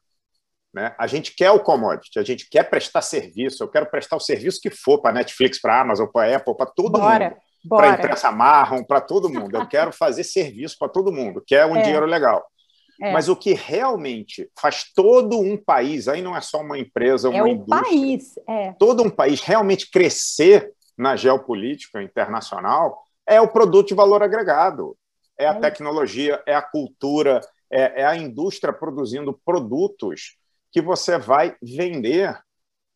Né? 0.75 0.93
A 0.99 1.07
gente 1.07 1.37
quer 1.37 1.53
o 1.53 1.61
commodity, 1.61 2.19
a 2.19 2.25
gente 2.25 2.49
quer 2.51 2.69
prestar 2.69 3.01
serviço, 3.01 3.63
eu 3.63 3.69
quero 3.69 3.87
prestar 3.87 4.17
o 4.17 4.21
serviço 4.21 4.61
que 4.61 4.71
for 4.71 5.01
para 5.01 5.15
Netflix, 5.15 5.61
para 5.61 5.81
Amazon, 5.81 6.09
para 6.13 6.37
Apple, 6.37 6.57
para 6.57 6.67
todo 6.67 6.99
bora, 6.99 7.31
mundo. 7.31 7.37
Para 7.69 7.93
a 7.93 7.95
imprensa 7.95 8.33
marrom, 8.33 8.83
para 8.83 9.01
todo 9.01 9.31
mundo. 9.31 9.57
Eu 9.57 9.69
quero 9.69 9.93
fazer 9.93 10.25
serviço 10.25 10.77
para 10.77 10.89
todo 10.89 11.13
mundo, 11.13 11.45
que 11.47 11.55
é 11.55 11.65
um 11.65 11.77
é. 11.77 11.83
dinheiro 11.83 12.07
legal. 12.07 12.45
É. 13.01 13.13
Mas 13.13 13.29
o 13.29 13.37
que 13.37 13.55
realmente 13.55 14.51
faz 14.61 14.93
todo 14.93 15.39
um 15.39 15.57
país, 15.57 16.09
aí 16.09 16.21
não 16.21 16.37
é 16.37 16.41
só 16.41 16.61
uma 16.61 16.77
empresa, 16.77 17.31
uma 17.31 17.49
é 17.49 17.53
indústria. 17.53 17.83
País, 17.83 18.35
é. 18.49 18.73
Todo 18.73 19.05
um 19.05 19.11
país 19.11 19.41
realmente 19.43 19.89
crescer 19.89 20.73
na 20.99 21.15
geopolítica 21.15 22.03
internacional 22.03 23.01
é 23.25 23.41
o 23.41 23.49
produto 23.49 23.89
de 23.89 23.95
valor 23.95 24.25
agregado. 24.25 24.97
É 25.39 25.47
a 25.47 25.53
é. 25.53 25.61
tecnologia, 25.61 26.43
é 26.47 26.55
a 26.55 26.63
cultura, 26.63 27.41
é, 27.75 28.03
é 28.03 28.05
a 28.07 28.17
indústria 28.17 28.73
produzindo 28.73 29.39
produtos 29.45 30.37
que 30.71 30.81
você 30.81 31.19
vai 31.19 31.57
vender 31.61 32.39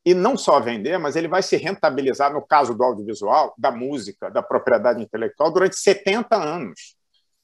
e 0.07 0.15
não 0.15 0.39
só 0.39 0.61
vender, 0.61 0.97
mas 0.99 1.17
ele 1.17 1.29
vai 1.29 1.43
se 1.43 1.57
rentabilizar, 1.57 2.33
no 2.33 2.41
caso 2.41 2.75
do 2.75 2.85
audiovisual, 2.85 3.53
da 3.59 3.71
música, 3.71 4.31
da 4.31 4.43
propriedade 4.43 5.03
intelectual, 5.03 5.53
durante 5.53 5.77
70 5.77 6.35
anos. 6.37 6.97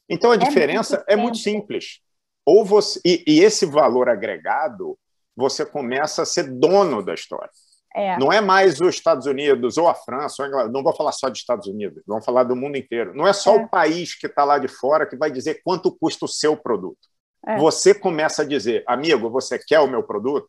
Então 0.08 0.30
a 0.30 0.36
é 0.36 0.38
diferença 0.38 0.96
muito 0.96 1.10
é 1.10 1.16
muito 1.16 1.38
simples. 1.38 2.00
Ou 2.46 2.64
você 2.64 3.00
e, 3.04 3.24
e, 3.26 3.40
esse 3.40 3.66
valor 3.66 4.08
agregado, 4.08 4.96
você 5.36 5.66
começa 5.66 6.22
a 6.22 6.26
ser 6.26 6.44
dono 6.44 7.02
da 7.02 7.14
história. 7.14 7.50
É. 7.96 8.18
Não 8.18 8.32
é 8.32 8.40
mais 8.40 8.80
os 8.80 8.94
Estados 8.94 9.26
Unidos 9.26 9.76
ou 9.76 9.88
a 9.88 9.94
França, 9.94 10.36
ou 10.38 10.44
a 10.44 10.48
Inglaterra. 10.48 10.72
não 10.72 10.82
vou 10.82 10.94
falar 10.94 11.12
só 11.12 11.28
dos 11.28 11.38
Estados 11.38 11.66
Unidos, 11.66 12.02
vamos 12.06 12.24
falar 12.24 12.44
do 12.44 12.56
mundo 12.56 12.76
inteiro. 12.76 13.14
Não 13.14 13.26
é 13.26 13.32
só 13.32 13.56
é. 13.56 13.58
o 13.58 13.68
país 13.68 14.14
que 14.14 14.26
está 14.26 14.44
lá 14.44 14.58
de 14.58 14.68
fora 14.68 15.06
que 15.06 15.16
vai 15.16 15.30
dizer 15.30 15.60
quanto 15.64 15.96
custa 15.96 16.24
o 16.24 16.28
seu 16.28 16.56
produto. 16.56 17.13
É. 17.46 17.56
Você 17.58 17.94
começa 17.94 18.42
a 18.42 18.44
dizer, 18.44 18.82
amigo, 18.86 19.30
você 19.30 19.58
quer 19.58 19.80
o 19.80 19.86
meu 19.86 20.02
produto? 20.02 20.48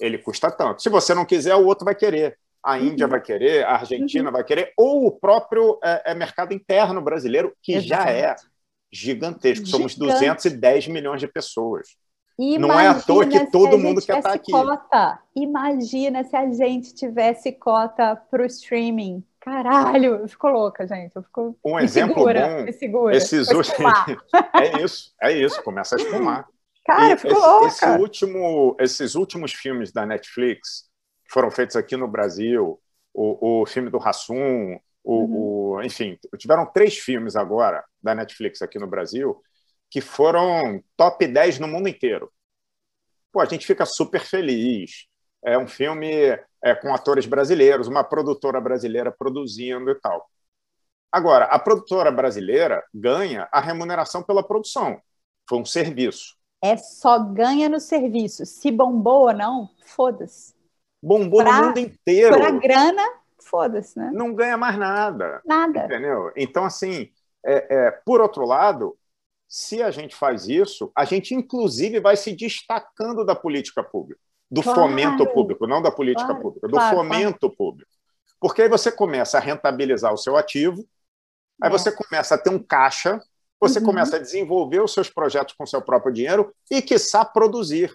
Ele 0.00 0.18
custa 0.18 0.50
tanto. 0.50 0.82
Se 0.82 0.88
você 0.88 1.14
não 1.14 1.24
quiser, 1.24 1.54
o 1.54 1.64
outro 1.64 1.84
vai 1.84 1.94
querer. 1.94 2.38
A 2.62 2.76
uhum. 2.76 2.84
Índia 2.86 3.06
vai 3.06 3.20
querer, 3.20 3.64
a 3.64 3.74
Argentina 3.74 4.28
uhum. 4.28 4.32
vai 4.32 4.44
querer, 4.44 4.72
ou 4.76 5.06
o 5.06 5.12
próprio 5.12 5.78
é, 5.84 6.12
é 6.12 6.14
mercado 6.14 6.54
interno 6.54 7.00
brasileiro, 7.00 7.54
que 7.62 7.74
Exato. 7.74 7.88
já 7.88 8.10
é 8.10 8.34
gigantesco. 8.92 9.66
Gigante. 9.66 9.70
Somos 9.70 9.94
210 9.96 10.88
milhões 10.88 11.20
de 11.20 11.28
pessoas. 11.28 11.88
Imagina 12.38 12.66
não 12.66 12.80
é 12.80 12.88
à 12.88 13.00
toa 13.00 13.26
que 13.26 13.46
todo 13.50 13.78
mundo 13.78 14.00
quer 14.02 14.18
estar 14.18 14.32
aqui. 14.32 14.50
Cota. 14.50 15.20
Imagina 15.36 16.24
se 16.24 16.34
a 16.34 16.50
gente 16.52 16.92
tivesse 16.94 17.52
cota 17.52 18.16
para 18.16 18.42
o 18.42 18.46
streaming. 18.46 19.22
Caralho, 19.44 20.14
eu 20.14 20.28
fico 20.28 20.48
louca, 20.48 20.86
gente. 20.86 21.14
Eu 21.14 21.22
fico... 21.22 21.58
Um 21.62 21.76
me 21.76 21.84
exemplo 21.84 22.14
segura, 22.14 22.48
bom. 22.48 22.62
Me 22.62 22.72
segura, 22.72 23.16
esses 23.16 23.48
últimos... 23.50 23.92
é 24.54 24.82
isso, 24.82 25.14
é 25.20 25.32
isso. 25.32 25.62
Começa 25.62 25.96
a 25.96 25.98
espumar. 25.98 26.48
Cara, 26.86 27.10
eu 27.10 27.18
fico 27.18 27.34
louca. 27.34 27.66
Esse 27.66 27.86
último, 27.86 28.76
esses 28.80 29.14
últimos 29.14 29.52
filmes 29.52 29.92
da 29.92 30.06
Netflix 30.06 30.88
foram 31.30 31.50
feitos 31.50 31.76
aqui 31.76 31.94
no 31.94 32.08
Brasil. 32.08 32.80
O, 33.12 33.60
o 33.60 33.66
filme 33.66 33.90
do 33.90 33.98
Rassum, 33.98 34.78
o, 35.04 35.14
uhum. 35.14 35.76
o, 35.76 35.82
enfim, 35.82 36.18
tiveram 36.38 36.64
três 36.64 36.96
filmes 36.98 37.36
agora 37.36 37.84
da 38.02 38.14
Netflix 38.14 38.62
aqui 38.62 38.78
no 38.78 38.86
Brasil 38.86 39.38
que 39.90 40.00
foram 40.00 40.82
top 40.96 41.26
10 41.26 41.58
no 41.60 41.68
mundo 41.68 41.86
inteiro. 41.86 42.32
Pô, 43.30 43.40
a 43.40 43.44
gente 43.44 43.66
fica 43.66 43.84
super 43.84 44.20
feliz. 44.20 45.06
É 45.44 45.58
um 45.58 45.68
filme 45.68 46.36
é, 46.64 46.74
com 46.74 46.94
atores 46.94 47.26
brasileiros, 47.26 47.86
uma 47.86 48.02
produtora 48.02 48.58
brasileira 48.58 49.12
produzindo 49.12 49.90
e 49.90 49.94
tal. 49.96 50.26
Agora, 51.12 51.44
a 51.44 51.58
produtora 51.58 52.10
brasileira 52.10 52.82
ganha 52.92 53.46
a 53.52 53.60
remuneração 53.60 54.22
pela 54.22 54.42
produção. 54.42 54.98
Foi 55.48 55.58
um 55.58 55.64
serviço. 55.64 56.36
É 56.62 56.76
só 56.78 57.18
ganha 57.18 57.68
no 57.68 57.78
serviço. 57.78 58.46
Se 58.46 58.70
bombou 58.70 59.26
ou 59.26 59.34
não, 59.34 59.68
foda-se. 59.84 60.54
Bombou 61.02 61.42
pra, 61.42 61.60
no 61.60 61.66
mundo 61.66 61.78
inteiro. 61.78 62.38
Para 62.38 62.50
grana, 62.50 63.02
foda-se, 63.38 63.98
né? 63.98 64.10
Não 64.14 64.34
ganha 64.34 64.56
mais 64.56 64.78
nada. 64.78 65.42
Nada. 65.44 65.84
Entendeu? 65.84 66.32
Então, 66.34 66.64
assim, 66.64 67.10
é, 67.44 67.76
é, 67.76 67.90
por 67.90 68.22
outro 68.22 68.46
lado, 68.46 68.96
se 69.46 69.82
a 69.82 69.90
gente 69.90 70.16
faz 70.16 70.48
isso, 70.48 70.90
a 70.96 71.04
gente, 71.04 71.34
inclusive, 71.34 72.00
vai 72.00 72.16
se 72.16 72.34
destacando 72.34 73.22
da 73.22 73.36
política 73.36 73.84
pública, 73.84 74.20
do 74.54 74.62
claro. 74.62 74.80
fomento 74.82 75.26
público, 75.26 75.66
não 75.66 75.82
da 75.82 75.90
política 75.90 76.26
claro, 76.26 76.42
pública, 76.42 76.68
do 76.68 76.74
claro, 76.74 76.96
fomento 76.96 77.50
público. 77.50 77.90
Porque 78.40 78.62
aí 78.62 78.68
você 78.68 78.92
começa 78.92 79.36
a 79.36 79.40
rentabilizar 79.40 80.12
o 80.12 80.16
seu 80.16 80.36
ativo, 80.36 80.86
aí 81.60 81.68
é. 81.68 81.70
você 81.70 81.90
começa 81.90 82.36
a 82.36 82.38
ter 82.38 82.50
um 82.50 82.58
caixa, 82.58 83.20
você 83.60 83.80
uhum. 83.80 83.86
começa 83.86 84.16
a 84.16 84.20
desenvolver 84.20 84.80
os 84.80 84.92
seus 84.92 85.10
projetos 85.10 85.54
com 85.54 85.66
seu 85.66 85.82
próprio 85.82 86.12
dinheiro 86.12 86.54
e, 86.70 86.80
quiçá, 86.80 87.24
produzir. 87.24 87.92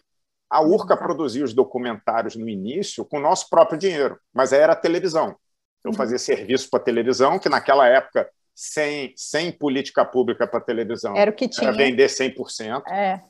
A 0.50 0.62
URCA 0.62 0.96
uhum. 0.96 1.00
produzia 1.00 1.46
os 1.46 1.54
documentários 1.54 2.36
no 2.36 2.50
início 2.50 3.06
com 3.06 3.18
o 3.18 3.22
nosso 3.22 3.50
próprio 3.50 3.78
dinheiro, 3.78 4.20
mas 4.34 4.52
aí 4.52 4.60
era 4.60 4.76
televisão. 4.76 5.36
Eu 5.84 5.92
uhum. 5.92 5.94
fazia 5.94 6.20
serviço 6.20 6.70
para 6.70 6.80
televisão, 6.80 7.40
que 7.40 7.48
naquela 7.48 7.88
época 7.88 8.30
sem, 8.54 9.14
sem 9.16 9.52
política 9.52 10.04
pública 10.04 10.46
para 10.46 10.60
televisão. 10.60 11.16
Era 11.16 11.32
o 11.32 11.34
que 11.34 11.48
tinha. 11.48 11.70
Era 11.70 11.78
vender 11.78 12.08
100%. 12.08 12.84
É. 12.90 13.22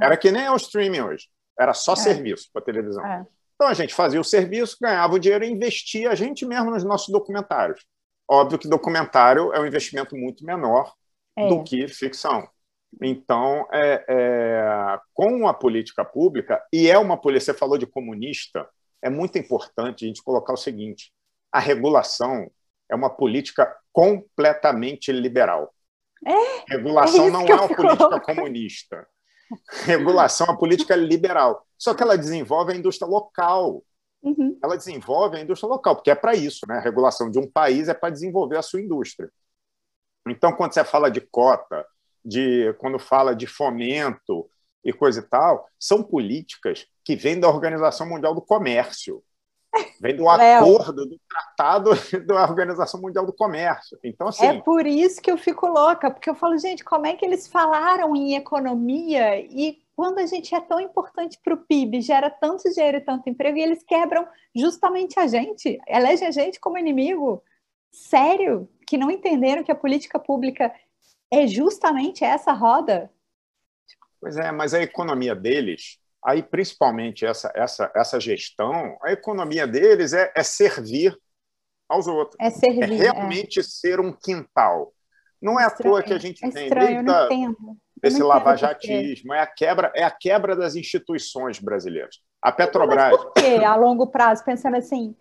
Era 0.00 0.16
que 0.16 0.30
nem 0.30 0.48
o 0.48 0.56
streaming 0.56 1.00
hoje. 1.00 1.26
Era 1.58 1.72
só 1.74 1.92
é. 1.94 1.96
serviço 1.96 2.48
para 2.52 2.62
televisão. 2.62 3.04
É. 3.04 3.26
Então 3.54 3.68
a 3.68 3.74
gente 3.74 3.94
fazia 3.94 4.20
o 4.20 4.24
serviço, 4.24 4.76
ganhava 4.80 5.14
o 5.14 5.18
dinheiro 5.18 5.44
e 5.44 5.50
investia 5.50 6.10
a 6.10 6.14
gente 6.14 6.44
mesmo 6.44 6.70
nos 6.70 6.84
nossos 6.84 7.08
documentários. 7.08 7.84
Óbvio 8.28 8.58
que 8.58 8.68
documentário 8.68 9.52
é 9.52 9.60
um 9.60 9.66
investimento 9.66 10.16
muito 10.16 10.44
menor 10.44 10.92
é. 11.36 11.48
do 11.48 11.62
que 11.62 11.88
ficção. 11.88 12.46
Então, 13.02 13.66
é, 13.72 14.04
é, 14.08 14.98
com 15.12 15.46
a 15.46 15.54
política 15.54 16.04
pública, 16.04 16.62
e 16.72 16.90
é 16.90 16.98
uma 16.98 17.16
política, 17.16 17.52
você 17.52 17.58
falou 17.58 17.76
de 17.76 17.86
comunista, 17.86 18.68
é 19.02 19.10
muito 19.10 19.38
importante 19.38 20.04
a 20.04 20.08
gente 20.08 20.22
colocar 20.22 20.52
o 20.52 20.56
seguinte: 20.56 21.12
a 21.52 21.60
regulação 21.60 22.50
é 22.90 22.94
uma 22.94 23.10
política 23.10 23.74
completamente 23.92 25.12
liberal. 25.12 25.72
É, 26.24 26.64
Regulação 26.68 27.26
é 27.26 27.30
não 27.30 27.46
é 27.46 27.54
uma 27.54 27.68
política 27.68 28.20
comunista. 28.20 29.06
Regulação 29.84 30.46
uma 30.46 30.58
política 30.58 30.96
liberal. 30.96 31.66
Só 31.78 31.94
que 31.94 32.02
ela 32.02 32.16
desenvolve 32.16 32.72
a 32.72 32.76
indústria 32.76 33.08
local. 33.08 33.82
Uhum. 34.22 34.58
Ela 34.62 34.76
desenvolve 34.76 35.36
a 35.36 35.40
indústria 35.40 35.68
local, 35.68 35.94
porque 35.96 36.10
é 36.10 36.14
para 36.14 36.34
isso, 36.34 36.66
né? 36.68 36.78
A 36.78 36.80
regulação 36.80 37.30
de 37.30 37.38
um 37.38 37.48
país 37.48 37.88
é 37.88 37.94
para 37.94 38.10
desenvolver 38.10 38.56
a 38.56 38.62
sua 38.62 38.80
indústria. 38.80 39.30
Então, 40.28 40.52
quando 40.52 40.72
você 40.72 40.84
fala 40.84 41.10
de 41.10 41.20
cota, 41.20 41.86
de 42.24 42.72
quando 42.78 42.98
fala 42.98 43.36
de 43.36 43.46
fomento 43.46 44.50
e 44.84 44.92
coisa 44.92 45.20
e 45.20 45.22
tal, 45.22 45.68
são 45.78 46.02
políticas 46.02 46.86
que 47.04 47.14
vêm 47.14 47.38
da 47.38 47.48
Organização 47.48 48.08
Mundial 48.08 48.34
do 48.34 48.42
Comércio. 48.42 49.22
Vem 50.00 50.16
do 50.16 50.28
acordo, 50.28 51.06
do 51.06 51.18
tratado 51.28 51.90
da 52.26 52.44
Organização 52.44 53.00
Mundial 53.00 53.26
do 53.26 53.32
Comércio. 53.32 53.98
Então, 54.02 54.28
assim. 54.28 54.46
É 54.46 54.60
por 54.60 54.86
isso 54.86 55.20
que 55.20 55.30
eu 55.30 55.38
fico 55.38 55.66
louca, 55.66 56.10
porque 56.10 56.28
eu 56.28 56.34
falo, 56.34 56.56
gente, 56.58 56.84
como 56.84 57.06
é 57.06 57.14
que 57.14 57.24
eles 57.24 57.46
falaram 57.46 58.14
em 58.14 58.34
economia 58.34 59.38
e 59.40 59.78
quando 59.96 60.18
a 60.18 60.26
gente 60.26 60.54
é 60.54 60.60
tão 60.60 60.78
importante 60.78 61.40
para 61.42 61.54
o 61.54 61.56
PIB, 61.56 62.02
gera 62.02 62.28
tanto 62.28 62.70
dinheiro 62.70 62.98
e 62.98 63.00
tanto 63.00 63.30
emprego, 63.30 63.56
e 63.56 63.62
eles 63.62 63.82
quebram 63.82 64.28
justamente 64.54 65.18
a 65.18 65.26
gente, 65.26 65.78
elegem 65.88 66.28
a 66.28 66.30
gente 66.30 66.60
como 66.60 66.76
inimigo? 66.76 67.42
Sério? 67.90 68.68
Que 68.86 68.98
não 68.98 69.10
entenderam 69.10 69.64
que 69.64 69.72
a 69.72 69.76
política 69.76 70.18
pública 70.18 70.70
é 71.32 71.46
justamente 71.46 72.22
essa 72.22 72.52
roda? 72.52 73.10
Pois 74.20 74.36
é, 74.36 74.52
mas 74.52 74.74
a 74.74 74.82
economia 74.82 75.34
deles 75.34 75.98
aí 76.24 76.42
principalmente 76.42 77.24
essa, 77.24 77.52
essa, 77.54 77.90
essa 77.94 78.20
gestão, 78.20 78.98
a 79.02 79.12
economia 79.12 79.66
deles 79.66 80.12
é, 80.12 80.32
é 80.34 80.42
servir 80.42 81.16
aos 81.88 82.06
outros. 82.06 82.36
É 82.40 82.50
servir. 82.50 82.92
É 82.92 82.96
realmente 82.96 83.60
é. 83.60 83.62
ser 83.62 84.00
um 84.00 84.12
quintal. 84.12 84.92
Não 85.40 85.60
é 85.60 85.66
estranho, 85.66 85.94
à 85.94 85.98
toa 85.98 86.02
que 86.02 86.12
a 86.12 86.18
gente 86.18 86.44
é 86.44 86.50
tem 86.50 86.64
estranho, 86.64 87.04
desde 87.04 87.56
esse 88.02 88.22
lavajatismo, 88.22 89.32
é 89.32 89.40
a 89.40 89.46
quebra, 89.46 89.92
é 89.94 90.02
a 90.02 90.10
quebra 90.10 90.56
das 90.56 90.74
instituições 90.74 91.58
brasileiras. 91.58 92.20
A 92.42 92.50
Petrobras. 92.50 93.12
Mas 93.12 93.24
por 93.24 93.32
quê, 93.34 93.64
a 93.64 93.76
longo 93.76 94.06
prazo, 94.08 94.44
pensando 94.44 94.76
assim? 94.76 95.14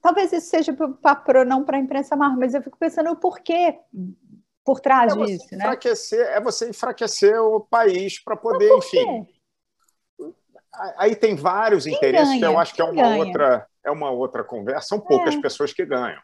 Talvez 0.00 0.32
isso 0.32 0.48
seja 0.48 0.72
para 0.72 1.44
não 1.44 1.64
para 1.64 1.78
a 1.78 1.80
imprensa 1.80 2.14
mais, 2.14 2.36
mas 2.38 2.54
eu 2.54 2.62
fico 2.62 2.78
pensando 2.78 3.10
o 3.10 3.16
porquê 3.16 3.78
por 4.64 4.80
trás 4.80 5.14
é 5.16 5.24
disso, 5.24 5.48
né? 5.52 5.76
É 6.28 6.40
você 6.40 6.70
enfraquecer 6.70 7.40
o 7.40 7.60
país 7.60 8.22
para 8.22 8.36
poder, 8.36 8.70
enfim 8.76 9.26
Aí 10.98 11.16
tem 11.16 11.34
vários 11.34 11.84
Quem 11.84 11.94
interesses 11.94 12.40
ganha? 12.40 12.46
eu 12.46 12.58
acho 12.58 12.74
que 12.74 12.82
é 12.82 12.84
uma 12.84 13.02
ganha? 13.02 13.16
outra 13.16 13.66
é 13.84 13.90
uma 13.90 14.10
outra 14.10 14.42
conversa. 14.42 14.88
São 14.88 15.00
poucas 15.00 15.34
é. 15.34 15.40
pessoas 15.40 15.72
que 15.72 15.84
ganham. 15.86 16.20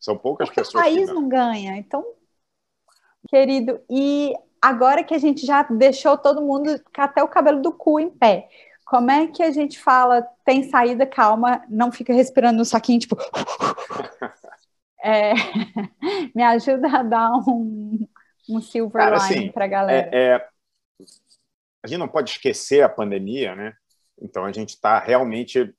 São 0.00 0.16
poucas 0.16 0.48
Porque 0.48 0.60
pessoas. 0.60 0.82
O 0.82 0.86
país 0.86 1.08
não 1.08 1.28
ganha. 1.28 1.76
Então, 1.76 2.04
querido, 3.28 3.80
e 3.90 4.34
agora 4.60 5.04
que 5.04 5.14
a 5.14 5.18
gente 5.18 5.46
já 5.46 5.62
deixou 5.64 6.16
todo 6.16 6.42
mundo 6.42 6.80
até 6.96 7.22
o 7.22 7.28
cabelo 7.28 7.60
do 7.60 7.72
cu 7.72 8.00
em 8.00 8.10
pé, 8.10 8.48
como 8.84 9.10
é 9.10 9.26
que 9.26 9.42
a 9.42 9.50
gente 9.50 9.78
fala, 9.78 10.22
tem 10.44 10.62
saída, 10.68 11.06
calma, 11.06 11.64
não 11.68 11.92
fica 11.92 12.12
respirando 12.12 12.58
no 12.58 12.64
saquinho, 12.64 13.00
tipo. 13.00 13.16
é, 15.02 15.32
me 16.34 16.42
ajuda 16.42 16.88
a 16.88 17.02
dar 17.02 17.30
um, 17.48 18.06
um 18.48 18.60
silver 18.60 19.02
Cara, 19.02 19.16
line 19.16 19.38
assim, 19.38 19.52
para 19.52 19.64
a 19.64 19.68
galera. 19.68 20.10
É, 20.12 20.36
é, 20.36 20.48
a 21.82 21.86
gente 21.86 21.98
não 21.98 22.08
pode 22.08 22.30
esquecer 22.30 22.82
a 22.82 22.88
pandemia, 22.88 23.54
né? 23.54 23.74
Então 24.20 24.44
a 24.44 24.52
gente 24.52 24.70
está 24.70 24.98
realmente 24.98 25.74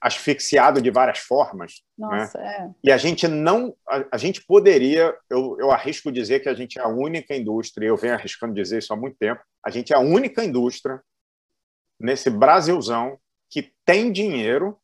asfixiado 0.00 0.80
de 0.80 0.90
várias 0.90 1.18
formas. 1.18 1.82
Né? 1.98 2.06
Nossa, 2.06 2.38
né? 2.38 2.46
é. 2.46 2.74
E 2.84 2.92
a 2.92 2.96
gente 2.96 3.26
não, 3.26 3.74
a, 3.88 4.04
a, 4.12 4.18
gente 4.18 4.44
poderia, 4.44 5.16
eu, 5.28 5.56
eu 5.58 5.70
arrisco 5.70 6.12
dizer 6.12 6.40
que 6.40 6.48
a 6.48 6.54
gente 6.54 6.78
é 6.78 6.82
a 6.82 6.88
única 6.88 7.34
indústria, 7.34 7.86
eu 7.86 7.96
venho 7.96 8.14
arriscando 8.14 8.54
dizer 8.54 8.78
isso 8.78 8.92
há 8.92 8.96
muito 8.96 9.16
tempo, 9.16 9.40
a 9.64 9.70
gente 9.70 9.92
é 9.92 9.96
a 9.96 10.00
única 10.00 10.44
indústria 10.44 11.00
nesse 11.98 12.30
Brasilzão 12.30 13.18
que 13.48 13.72
tem 13.84 14.12
dinheiro 14.12 14.78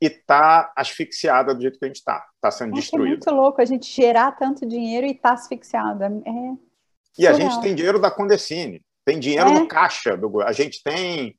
e 0.00 0.06
está 0.06 0.72
asfixiada 0.76 1.54
do 1.54 1.62
jeito 1.62 1.78
que 1.78 1.84
a 1.84 1.88
gente 1.88 1.96
está, 1.96 2.26
está 2.34 2.50
sendo 2.50 2.74
destruída. 2.74 3.06
É 3.06 3.10
muito 3.10 3.30
louco 3.30 3.60
a 3.60 3.64
gente 3.64 3.86
gerar 3.90 4.32
tanto 4.32 4.66
dinheiro 4.66 5.06
e 5.06 5.12
estar 5.12 5.30
tá 5.30 5.34
asfixiada. 5.34 6.06
É 6.06 6.72
e 7.18 7.26
a 7.26 7.32
gente 7.32 7.60
tem 7.60 7.74
dinheiro 7.74 8.00
da 8.00 8.10
Condecine. 8.10 8.82
Tem 9.04 9.18
dinheiro 9.18 9.50
é. 9.50 9.52
no 9.52 9.66
caixa 9.66 10.16
do 10.16 10.40
a 10.42 10.52
gente 10.52 10.82
tem 10.82 11.36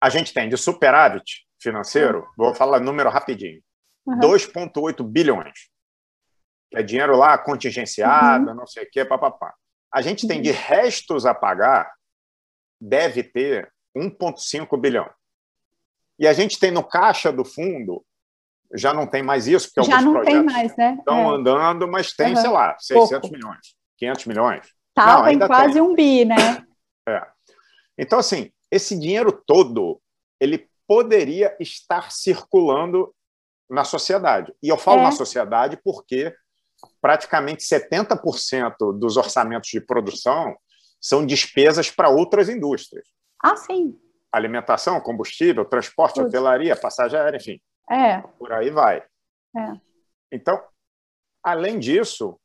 a 0.00 0.08
gente 0.08 0.32
tem 0.32 0.48
de 0.48 0.56
superávit 0.56 1.44
financeiro, 1.60 2.20
uhum. 2.20 2.26
vou 2.36 2.54
falar 2.54 2.80
número 2.80 3.10
rapidinho. 3.10 3.60
Uhum. 4.06 4.20
2.8 4.20 5.02
bilhões. 5.02 5.70
É 6.72 6.82
dinheiro 6.82 7.16
lá 7.16 7.36
contingenciado, 7.36 8.50
uhum. 8.50 8.54
não 8.54 8.66
sei 8.66 8.84
o 8.84 8.90
quê, 8.90 9.04
papapá. 9.04 9.52
A 9.92 10.00
gente 10.00 10.28
tem 10.28 10.40
de 10.40 10.50
uhum. 10.50 10.56
restos 10.56 11.26
a 11.26 11.34
pagar 11.34 11.90
deve 12.80 13.24
ter 13.24 13.72
1.5 13.96 14.80
bilhão. 14.80 15.10
E 16.18 16.28
a 16.28 16.32
gente 16.32 16.60
tem 16.60 16.70
no 16.70 16.84
caixa 16.84 17.32
do 17.32 17.44
fundo 17.44 18.04
já 18.74 18.92
não 18.92 19.06
tem 19.06 19.22
mais 19.22 19.46
isso, 19.46 19.70
porque 19.72 19.90
já 19.90 19.96
alguns 19.96 20.04
não 20.04 20.12
projetos 20.12 20.52
tem 20.52 20.54
mais, 20.54 20.76
né? 20.76 20.96
estão 20.98 21.32
é. 21.32 21.36
andando, 21.36 21.88
mas 21.88 22.12
tem, 22.12 22.36
sei 22.36 22.50
lá, 22.50 22.76
600 22.78 23.20
Pouco. 23.20 23.34
milhões. 23.34 23.74
500 23.96 24.26
milhões. 24.26 24.66
Estava 24.98 25.32
em 25.32 25.38
quase 25.38 25.74
tem. 25.74 25.82
um 25.82 25.94
bi, 25.94 26.24
né? 26.24 26.66
É. 27.08 27.26
Então, 27.96 28.18
assim, 28.18 28.50
esse 28.70 28.98
dinheiro 28.98 29.32
todo, 29.32 30.00
ele 30.40 30.68
poderia 30.86 31.56
estar 31.60 32.10
circulando 32.10 33.14
na 33.68 33.84
sociedade. 33.84 34.52
E 34.62 34.68
eu 34.68 34.78
falo 34.78 35.00
é. 35.00 35.04
na 35.04 35.12
sociedade 35.12 35.78
porque 35.84 36.34
praticamente 37.00 37.64
70% 37.64 38.98
dos 38.98 39.16
orçamentos 39.16 39.68
de 39.68 39.80
produção 39.80 40.56
são 41.00 41.24
despesas 41.24 41.90
para 41.90 42.08
outras 42.08 42.48
indústrias. 42.48 43.08
Ah, 43.42 43.56
sim. 43.56 43.98
Alimentação, 44.32 45.00
combustível, 45.00 45.64
transporte, 45.64 46.16
Tudo. 46.16 46.26
hotelaria, 46.26 46.76
passagem 46.76 47.18
aérea, 47.18 47.36
enfim. 47.38 47.60
É. 47.90 48.20
Por 48.38 48.52
aí 48.52 48.70
vai. 48.70 49.02
É. 49.56 49.80
Então, 50.30 50.62
além 51.42 51.78
disso, 51.78 52.38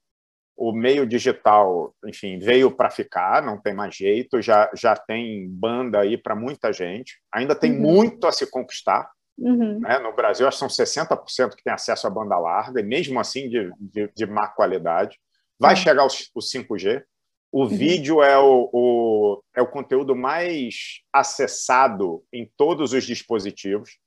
o 0.56 0.72
meio 0.72 1.06
digital, 1.06 1.94
enfim, 2.06 2.38
veio 2.38 2.72
para 2.72 2.90
ficar, 2.90 3.42
não 3.42 3.60
tem 3.60 3.74
mais 3.74 3.96
jeito, 3.96 4.42
já, 4.42 4.70
já 4.76 4.96
tem 4.96 5.50
banda 5.50 6.00
aí 6.00 6.18
para 6.18 6.36
muita 6.36 6.72
gente, 6.72 7.20
ainda 7.32 7.56
tem 7.56 7.74
uhum. 7.74 7.82
muito 7.82 8.28
a 8.28 8.32
se 8.32 8.50
conquistar. 8.50 9.10
Uhum. 9.38 9.80
Né? 9.80 9.98
No 10.00 10.16
Brasil, 10.16 10.48
acho 10.48 10.60
que 10.66 10.76
são 10.76 10.86
60% 10.86 11.56
que 11.56 11.64
tem 11.64 11.74
acesso 11.74 12.06
à 12.06 12.10
banda 12.10 12.38
larga, 12.38 12.80
e 12.80 12.84
mesmo 12.84 13.20
assim 13.20 13.50
de, 13.50 13.72
de, 13.80 14.12
de 14.16 14.26
má 14.26 14.48
qualidade. 14.48 15.20
Vai 15.60 15.74
uhum. 15.74 15.82
chegar 15.82 16.04
o, 16.04 16.08
o 16.36 16.40
5G. 16.40 17.04
O 17.52 17.64
uhum. 17.64 17.68
vídeo 17.68 18.22
é 18.22 18.38
o, 18.38 18.70
o, 18.72 19.44
é 19.56 19.62
o 19.62 19.68
conteúdo 19.68 20.16
mais 20.16 21.02
acessado 21.12 22.24
em 22.32 22.52
todos 22.58 22.94
os 22.94 23.04
dispositivos. 23.06 23.98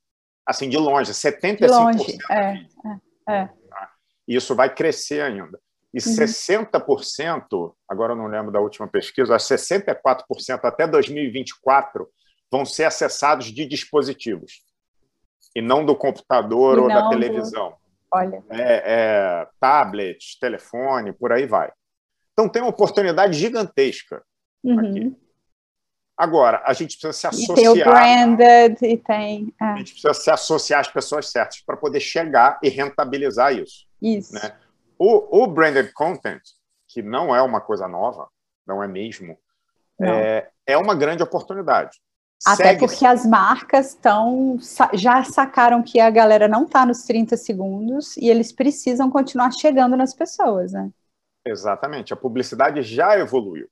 Assim, 0.45 0.69
de 0.69 0.77
longe, 0.77 1.11
75%. 1.11 1.57
De 1.57 1.67
longe, 1.67 2.17
é, 2.31 2.53
é, 2.53 3.41
é. 3.41 3.45
Tá? 3.69 3.91
Isso 4.25 4.55
vai 4.55 4.73
crescer 4.73 5.21
ainda. 5.21 5.59
E 5.93 5.99
uhum. 5.99 6.15
60%, 6.15 7.73
agora 7.87 8.13
eu 8.13 8.17
não 8.17 8.27
lembro 8.27 8.51
da 8.51 8.59
última 8.59 8.87
pesquisa, 8.87 9.35
64% 9.37 10.23
até 10.63 10.85
2024 10.85 12.07
vão 12.51 12.65
ser 12.65 12.85
acessados 12.85 13.47
de 13.47 13.65
dispositivos 13.65 14.61
e 15.55 15.61
não 15.61 15.85
do 15.85 15.95
computador 15.95 16.79
ou 16.79 16.87
da 16.87 17.09
televisão. 17.09 17.75
Olha. 18.11 18.43
É, 18.49 18.83
é, 18.85 19.47
tablet, 19.59 20.37
telefone, 20.39 21.11
por 21.13 21.31
aí 21.31 21.45
vai. 21.45 21.71
Então 22.31 22.47
tem 22.47 22.61
uma 22.61 22.69
oportunidade 22.69 23.37
gigantesca 23.37 24.23
uhum. 24.63 24.79
aqui. 24.79 25.15
Agora, 26.15 26.63
a 26.65 26.73
gente 26.73 26.97
precisa 26.97 27.13
se 27.13 27.27
associar. 27.27 27.57
E 27.57 27.61
tem 27.61 27.69
o 27.69 27.85
branded 27.85 28.77
e 28.81 28.97
tem. 28.97 29.53
É. 29.61 29.65
A 29.65 29.77
gente 29.77 29.91
precisa 29.91 30.13
se 30.13 30.31
associar 30.31 30.79
às 30.81 30.87
pessoas 30.87 31.29
certas 31.29 31.61
para 31.61 31.77
poder 31.77 31.99
chegar 31.99 32.59
e 32.63 32.69
rentabilizar 32.69 33.53
isso. 33.53 33.85
Isso. 34.01 34.33
Né? 34.33 34.55
O, 34.99 35.43
o 35.43 35.47
branded 35.47 35.91
content, 35.93 36.41
que 36.87 37.01
não 37.01 37.35
é 37.35 37.41
uma 37.41 37.61
coisa 37.61 37.87
nova, 37.87 38.27
não 38.65 38.83
é 38.83 38.87
mesmo, 38.87 39.37
não. 39.99 40.13
É, 40.13 40.49
é 40.65 40.77
uma 40.77 40.95
grande 40.95 41.23
oportunidade. 41.23 41.97
Até 42.45 42.65
Segue 42.65 42.85
porque 42.85 43.05
as 43.05 43.25
marcas 43.25 43.89
estão 43.89 44.57
já 44.93 45.23
sacaram 45.23 45.81
que 45.81 45.99
a 45.99 46.09
galera 46.09 46.47
não 46.47 46.65
está 46.65 46.85
nos 46.85 47.01
30 47.03 47.35
segundos 47.35 48.15
e 48.15 48.29
eles 48.29 48.51
precisam 48.51 49.09
continuar 49.09 49.51
chegando 49.51 49.97
nas 49.97 50.13
pessoas, 50.13 50.71
né? 50.71 50.91
Exatamente. 51.43 52.13
A 52.13 52.17
publicidade 52.17 52.83
já 52.83 53.17
evoluiu. 53.17 53.67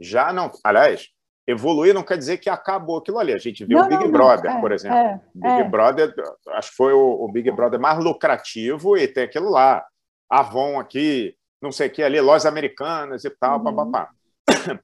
Já 0.00 0.32
não. 0.32 0.50
Aliás, 0.64 1.08
evoluir 1.46 1.92
não 1.92 2.02
quer 2.02 2.16
dizer 2.16 2.38
que 2.38 2.48
acabou 2.48 2.98
aquilo 2.98 3.18
ali. 3.18 3.34
A 3.34 3.38
gente 3.38 3.64
viu 3.66 3.78
não, 3.78 3.86
o 3.86 3.88
Big 3.88 4.04
não, 4.04 4.10
Brother, 4.10 4.50
não. 4.50 4.58
É, 4.58 4.60
por 4.60 4.72
exemplo. 4.72 4.96
É, 4.96 5.20
Big 5.34 5.60
é. 5.60 5.64
Brother, 5.64 6.14
acho 6.50 6.70
que 6.70 6.76
foi 6.76 6.92
o, 6.94 7.24
o, 7.24 7.30
Big 7.30 7.50
Brother 7.50 7.78
mais 7.78 8.02
lucrativo 8.02 8.96
e 8.96 9.06
tem 9.06 9.24
aquilo 9.24 9.50
lá. 9.50 9.84
Avon 10.28 10.78
aqui, 10.78 11.36
não 11.60 11.72
sei 11.72 11.88
o 11.88 11.90
que 11.90 12.02
ali, 12.02 12.20
lojas 12.20 12.46
americanas 12.46 13.24
e 13.24 13.30
tal, 13.30 13.58
uhum. 13.58 13.64
papapá. 13.64 14.10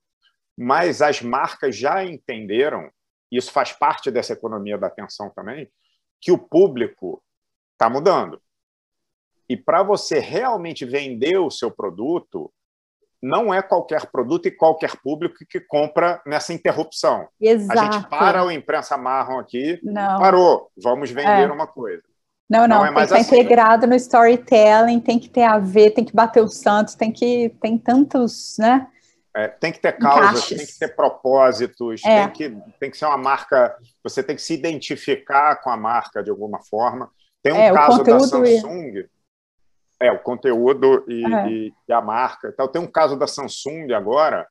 Mas 0.56 1.00
as 1.02 1.22
marcas 1.22 1.76
já 1.76 2.04
entenderam 2.04 2.90
isso 3.32 3.50
faz 3.50 3.72
parte 3.72 4.10
dessa 4.10 4.34
economia 4.34 4.76
da 4.76 4.88
atenção 4.88 5.30
também, 5.30 5.66
que 6.20 6.30
o 6.30 6.36
público 6.36 7.22
está 7.72 7.88
mudando. 7.88 8.40
E 9.48 9.56
para 9.56 9.82
você 9.82 10.18
realmente 10.18 10.84
vender 10.84 11.38
o 11.38 11.50
seu 11.50 11.70
produto, 11.70 12.52
não 13.22 13.52
é 13.52 13.62
qualquer 13.62 14.10
produto 14.10 14.46
e 14.46 14.50
qualquer 14.50 14.96
público 15.00 15.36
que 15.48 15.60
compra 15.60 16.20
nessa 16.26 16.52
interrupção. 16.52 17.26
Exato. 17.40 17.80
A 17.80 17.84
gente 17.84 18.08
para 18.08 18.44
o 18.44 18.50
imprensa 18.50 18.98
marrom 18.98 19.38
aqui, 19.38 19.80
não. 19.82 20.18
parou, 20.18 20.70
vamos 20.76 21.10
vender 21.10 21.48
é. 21.48 21.52
uma 21.52 21.66
coisa. 21.66 22.02
Não, 22.48 22.68
não, 22.68 22.80
não 22.80 22.84
é 22.84 22.88
tem 22.88 22.94
que 22.94 23.02
estar 23.02 23.16
assim, 23.16 23.40
integrado 23.40 23.86
né? 23.86 23.90
no 23.90 23.96
storytelling, 23.96 25.00
tem 25.00 25.18
que 25.18 25.28
ter 25.28 25.44
a 25.44 25.58
ver, 25.58 25.90
tem 25.92 26.04
que 26.04 26.14
bater 26.14 26.42
o 26.42 26.48
santo, 26.48 26.96
tem 26.96 27.10
que 27.10 27.54
tem 27.60 27.78
tantos, 27.78 28.56
né? 28.58 28.86
É, 29.34 29.48
tem 29.48 29.72
que 29.72 29.80
ter 29.80 29.92
causas, 29.92 30.48
tem 30.48 30.58
que 30.58 30.78
ter 30.78 30.94
propósitos, 30.94 32.04
é. 32.04 32.28
tem, 32.28 32.32
que, 32.32 32.62
tem 32.78 32.90
que 32.90 32.98
ser 32.98 33.06
uma 33.06 33.16
marca. 33.16 33.74
Você 34.04 34.22
tem 34.22 34.36
que 34.36 34.42
se 34.42 34.52
identificar 34.52 35.56
com 35.56 35.70
a 35.70 35.76
marca 35.76 36.22
de 36.22 36.30
alguma 36.30 36.62
forma. 36.62 37.10
Tem 37.42 37.52
um 37.52 37.56
é, 37.56 37.72
caso 37.72 38.02
da 38.02 38.20
Samsung. 38.20 38.98
E... 38.98 39.08
É, 40.00 40.12
o 40.12 40.18
conteúdo 40.18 41.04
e, 41.08 41.24
é. 41.24 41.48
e, 41.48 41.74
e, 41.88 41.92
a 41.92 42.00
marca. 42.00 42.48
Então, 42.48 42.68
tem 42.68 42.82
um 42.82 42.90
caso 42.90 43.16
da 43.16 43.26
Samsung 43.26 43.92
agora, 43.94 44.46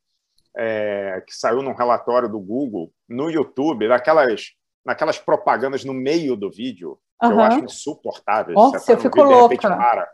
é, 0.57 1.21
que 1.27 1.35
saiu 1.35 1.61
num 1.61 1.73
relatório 1.73 2.29
do 2.29 2.39
Google, 2.39 2.91
no 3.07 3.29
YouTube, 3.29 3.87
daquelas, 3.87 4.51
naquelas 4.83 5.19
propagandas 5.19 5.83
no 5.83 5.93
meio 5.93 6.35
do 6.35 6.49
vídeo, 6.49 6.97
eu 7.21 7.39
acho 7.39 7.65
insuportáveis. 7.65 8.55
Nossa, 8.55 8.91
eu 8.91 8.99
fico 8.99 9.21
louca. 9.21 9.69
Para. 9.69 10.09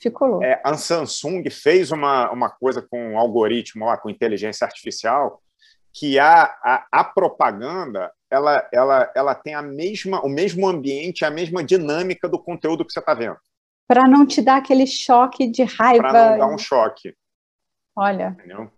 Ficou 0.00 0.28
louco. 0.28 0.44
É, 0.44 0.60
a 0.64 0.76
Samsung 0.76 1.48
fez 1.50 1.92
uma, 1.92 2.30
uma 2.30 2.48
coisa 2.48 2.80
com 2.80 3.12
um 3.12 3.18
algoritmo 3.18 3.84
lá, 3.84 3.96
com 3.96 4.08
inteligência 4.08 4.64
artificial, 4.64 5.42
que 5.92 6.18
a, 6.18 6.42
a, 6.42 6.86
a 6.90 7.04
propaganda 7.04 8.10
ela, 8.30 8.68
ela, 8.72 9.12
ela 9.14 9.34
tem 9.34 9.54
a 9.54 9.62
mesma, 9.62 10.24
o 10.24 10.28
mesmo 10.28 10.66
ambiente, 10.66 11.24
a 11.24 11.30
mesma 11.30 11.64
dinâmica 11.64 12.28
do 12.28 12.38
conteúdo 12.38 12.84
que 12.84 12.92
você 12.92 13.00
está 13.00 13.12
vendo. 13.12 13.36
Para 13.88 14.06
não 14.06 14.24
te 14.24 14.40
dar 14.40 14.56
aquele 14.56 14.86
choque 14.86 15.48
de 15.48 15.64
raiva. 15.64 16.02
Para 16.02 16.30
não 16.30 16.38
dar 16.38 16.54
um 16.54 16.58
choque. 16.58 17.14
Olha. 17.96 18.36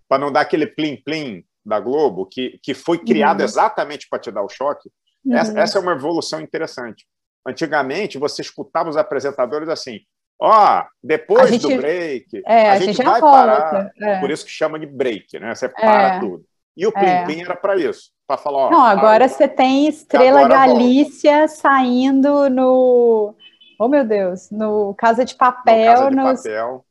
Para 0.09 0.19
não 0.19 0.33
dar 0.33 0.41
aquele 0.41 0.67
plim-plim 0.67 1.45
da 1.65 1.79
Globo, 1.79 2.27
que, 2.27 2.59
que 2.63 2.75
foi 2.75 2.99
criado 2.99 3.41
uhum. 3.41 3.45
exatamente 3.45 4.09
para 4.09 4.19
te 4.19 4.31
dar 4.31 4.43
o 4.43 4.49
choque. 4.49 4.91
Uhum. 5.25 5.37
Essa, 5.37 5.61
essa, 5.61 5.79
é 5.79 5.81
uma 5.81 5.93
evolução 5.93 6.41
interessante. 6.41 7.07
Antigamente, 7.47 8.19
você 8.19 8.43
escutava 8.43 8.89
os 8.89 8.97
apresentadores 8.97 9.69
assim: 9.69 10.01
Ó, 10.41 10.85
depois 11.03 11.51
gente, 11.51 11.63
do 11.63 11.77
break, 11.77 12.43
é, 12.47 12.71
a, 12.71 12.73
a, 12.73 12.79
gente, 12.79 12.95
gente 12.95 13.05
vai 13.05 13.21
volta, 13.21 13.37
parar. 13.37 13.91
É. 14.01 14.21
Por 14.21 14.31
isso 14.31 14.45
que 14.45 14.51
chama 14.51 14.79
de 14.79 14.87
break, 14.87 15.39
né? 15.39 15.55
Você 15.55 15.69
para 15.69 16.17
é. 16.17 16.21
tudo. 16.21 16.45
E 16.77 16.87
o 16.87 16.93
é. 16.97 17.25
Plim 17.25 17.43
era 17.43 17.55
para 17.55 17.77
isso, 17.77 18.11
para 18.27 18.37
falar. 18.37 18.67
Ó, 18.67 18.71
Não, 18.71 18.83
agora 18.83 19.29
você 19.29 19.47
tem 19.47 19.87
Estrela 19.89 20.49
Galícia 20.49 21.39
volta. 21.39 21.49
saindo 21.49 22.49
no. 22.51 23.35
Oh, 23.79 23.89
meu 23.89 24.05
Deus, 24.05 24.51
no 24.51 24.95
Casa 24.95 25.25
de 25.25 25.35
Papel. 25.35 25.77
No 25.77 25.95
Casa 25.95 26.11
de 26.11 26.17
nos... 26.17 26.43
Papel 26.43 26.85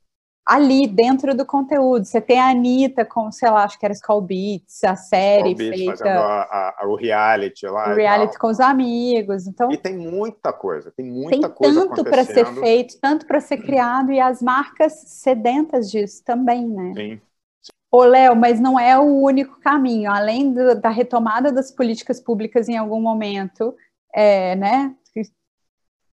ali 0.51 0.85
dentro 0.85 1.33
do 1.33 1.45
conteúdo. 1.45 2.03
Você 2.03 2.19
tem 2.19 2.37
a 2.37 2.49
Anitta 2.49 3.05
com, 3.05 3.31
sei 3.31 3.49
lá, 3.49 3.63
acho 3.63 3.79
que 3.79 3.85
era 3.85 3.93
Skull 3.93 4.19
Beats, 4.19 4.83
a 4.83 4.97
série 4.97 5.53
Skull 5.53 5.69
feita. 5.69 6.09
A, 6.09 6.83
a, 6.83 6.87
o 6.87 6.95
reality 6.95 7.65
lá. 7.67 7.93
O 7.93 7.95
reality 7.95 8.37
com 8.37 8.47
os 8.47 8.59
amigos. 8.59 9.47
Então, 9.47 9.71
e 9.71 9.77
tem 9.77 9.95
muita 9.95 10.51
coisa, 10.51 10.91
tem 10.91 11.05
muita 11.05 11.29
tem 11.29 11.41
coisa 11.49 11.87
tanto 11.87 12.03
para 12.03 12.25
ser 12.25 12.45
feito, 12.55 12.99
tanto 12.99 13.25
para 13.25 13.39
ser 13.39 13.57
criado, 13.57 14.11
e 14.11 14.19
as 14.19 14.41
marcas 14.41 14.93
sedentas 15.07 15.89
disso 15.89 16.21
também, 16.25 16.67
né? 16.67 16.93
Sim. 16.97 17.21
Ô, 17.89 18.03
Léo, 18.03 18.35
mas 18.35 18.59
não 18.59 18.77
é 18.77 18.99
o 18.99 19.03
único 19.03 19.57
caminho. 19.61 20.11
Além 20.11 20.51
do, 20.51 20.75
da 20.75 20.89
retomada 20.89 21.49
das 21.49 21.71
políticas 21.71 22.19
públicas 22.19 22.67
em 22.67 22.77
algum 22.77 23.01
momento, 23.01 23.73
é, 24.13 24.55
né? 24.57 24.93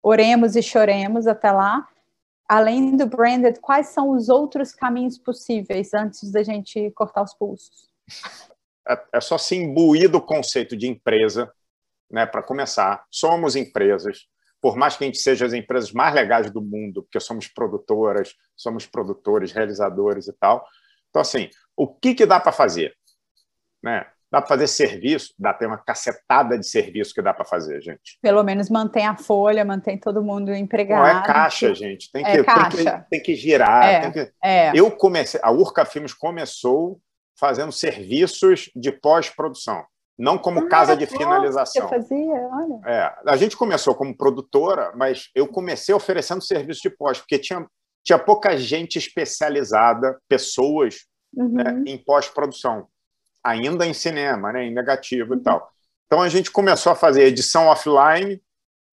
Oremos 0.01 0.55
e 0.55 0.63
choremos 0.63 1.27
até 1.27 1.51
lá 1.51 1.89
além 2.49 2.97
do 2.97 3.07
branded, 3.07 3.61
quais 3.61 3.89
são 3.89 4.11
os 4.11 4.29
outros 4.29 4.73
caminhos 4.73 5.19
possíveis 5.19 5.93
antes 5.93 6.33
da 6.33 6.43
gente 6.43 6.91
cortar 6.93 7.23
os 7.23 7.35
pulsos? 7.35 7.89
É, 8.89 8.99
é 9.15 9.21
só 9.21 9.37
se 9.37 9.55
imbuir 9.55 10.11
do 10.11 10.21
conceito 10.21 10.77
de 10.77 10.89
empresa, 10.89 11.53
né? 12.11 12.25
Para 12.25 12.43
começar, 12.43 13.05
somos 13.11 13.55
empresas. 13.55 14.27
Por 14.61 14.77
mais 14.77 14.97
que 14.97 15.05
a 15.05 15.07
gente 15.07 15.19
seja 15.19 15.47
as 15.47 15.53
empresas 15.53 15.93
mais 15.93 16.15
legais 16.15 16.51
do 16.51 16.63
mundo, 16.63 17.03
porque 17.03 17.21
somos 17.21 17.47
produtoras, 17.47 18.35
somos 18.57 18.87
produtores, 18.87 19.53
realizadores 19.53 20.27
e 20.27 20.33
tal. 20.33 20.67
Então, 21.11 21.23
assim, 21.23 21.51
o 21.77 21.87
que, 21.87 22.15
que 22.15 22.27
dá 22.27 22.41
para 22.41 22.51
fazer? 22.51 22.97
Né? 23.83 24.05
Dá 24.31 24.41
para 24.43 24.49
fazer 24.49 24.67
serviço? 24.67 25.33
Dá 25.39 25.55
ter 25.55 25.67
uma 25.67 25.79
cacetada 25.79 26.59
de 26.59 26.69
serviço 26.69 27.15
que 27.15 27.23
dá 27.23 27.33
para 27.33 27.47
fazer, 27.47 27.81
gente. 27.81 28.19
Pelo 28.21 28.43
menos 28.43 28.69
mantém 28.69 29.07
a 29.07 29.17
folha, 29.17 29.65
mantém 29.65 29.99
todo 29.99 30.23
mundo 30.23 30.53
empregado. 30.53 31.01
Não 31.01 31.21
é 31.21 31.27
caixa, 31.27 31.75
gente. 31.75 32.13
Tem 32.13 32.23
que, 32.23 32.31
é 32.31 32.45
caixa. 32.45 32.77
Tem 32.77 32.85
que, 32.85 33.09
tem 33.11 33.23
que 33.23 33.35
girar. 33.35 33.87
É, 33.87 34.01
tem 34.01 34.13
que... 34.13 34.33
É. 34.45 34.73
Eu 34.75 34.91
comecei, 34.91 35.41
a 35.43 35.51
Urca 35.51 35.85
Filmes 35.87 36.13
começou 36.13 37.01
fazendo 37.39 37.73
serviços 37.73 38.71
de 38.77 38.93
pós-produção, 38.93 39.85
não 40.19 40.37
como 40.37 40.61
ah, 40.61 40.69
casa 40.69 40.97
de 40.97 41.07
finalização. 41.07 41.89
Você 41.89 41.95
fazia, 41.95 42.49
olha. 42.53 42.81
É, 42.85 43.15
a 43.27 43.37
gente 43.37 43.57
começou 43.57 43.95
como 43.95 44.15
produtora, 44.15 44.93
mas 44.95 45.31
eu 45.35 45.47
comecei 45.47 45.95
oferecendo 45.95 46.43
serviço 46.43 46.83
de 46.83 46.91
pós, 46.91 47.19
porque 47.19 47.39
tinha, 47.39 47.65
tinha 48.05 48.19
pouca 48.19 48.59
gente 48.59 48.99
especializada, 48.99 50.19
pessoas 50.29 51.07
uhum. 51.35 51.49
né, 51.49 51.83
em 51.87 51.97
pós-produção 51.97 52.89
ainda 53.45 53.87
em 53.87 53.95
cinema, 53.95 54.53
né, 54.53 54.65
em 54.65 54.75
negativo 54.75 55.35
e 55.35 55.41
tal. 55.41 55.71
Então 56.07 56.23
a 56.23 56.29
gente 56.29 56.51
começou 56.51 56.93
a 56.93 56.97
fazer 56.97 57.25
edição 57.25 57.67
offline 57.67 58.43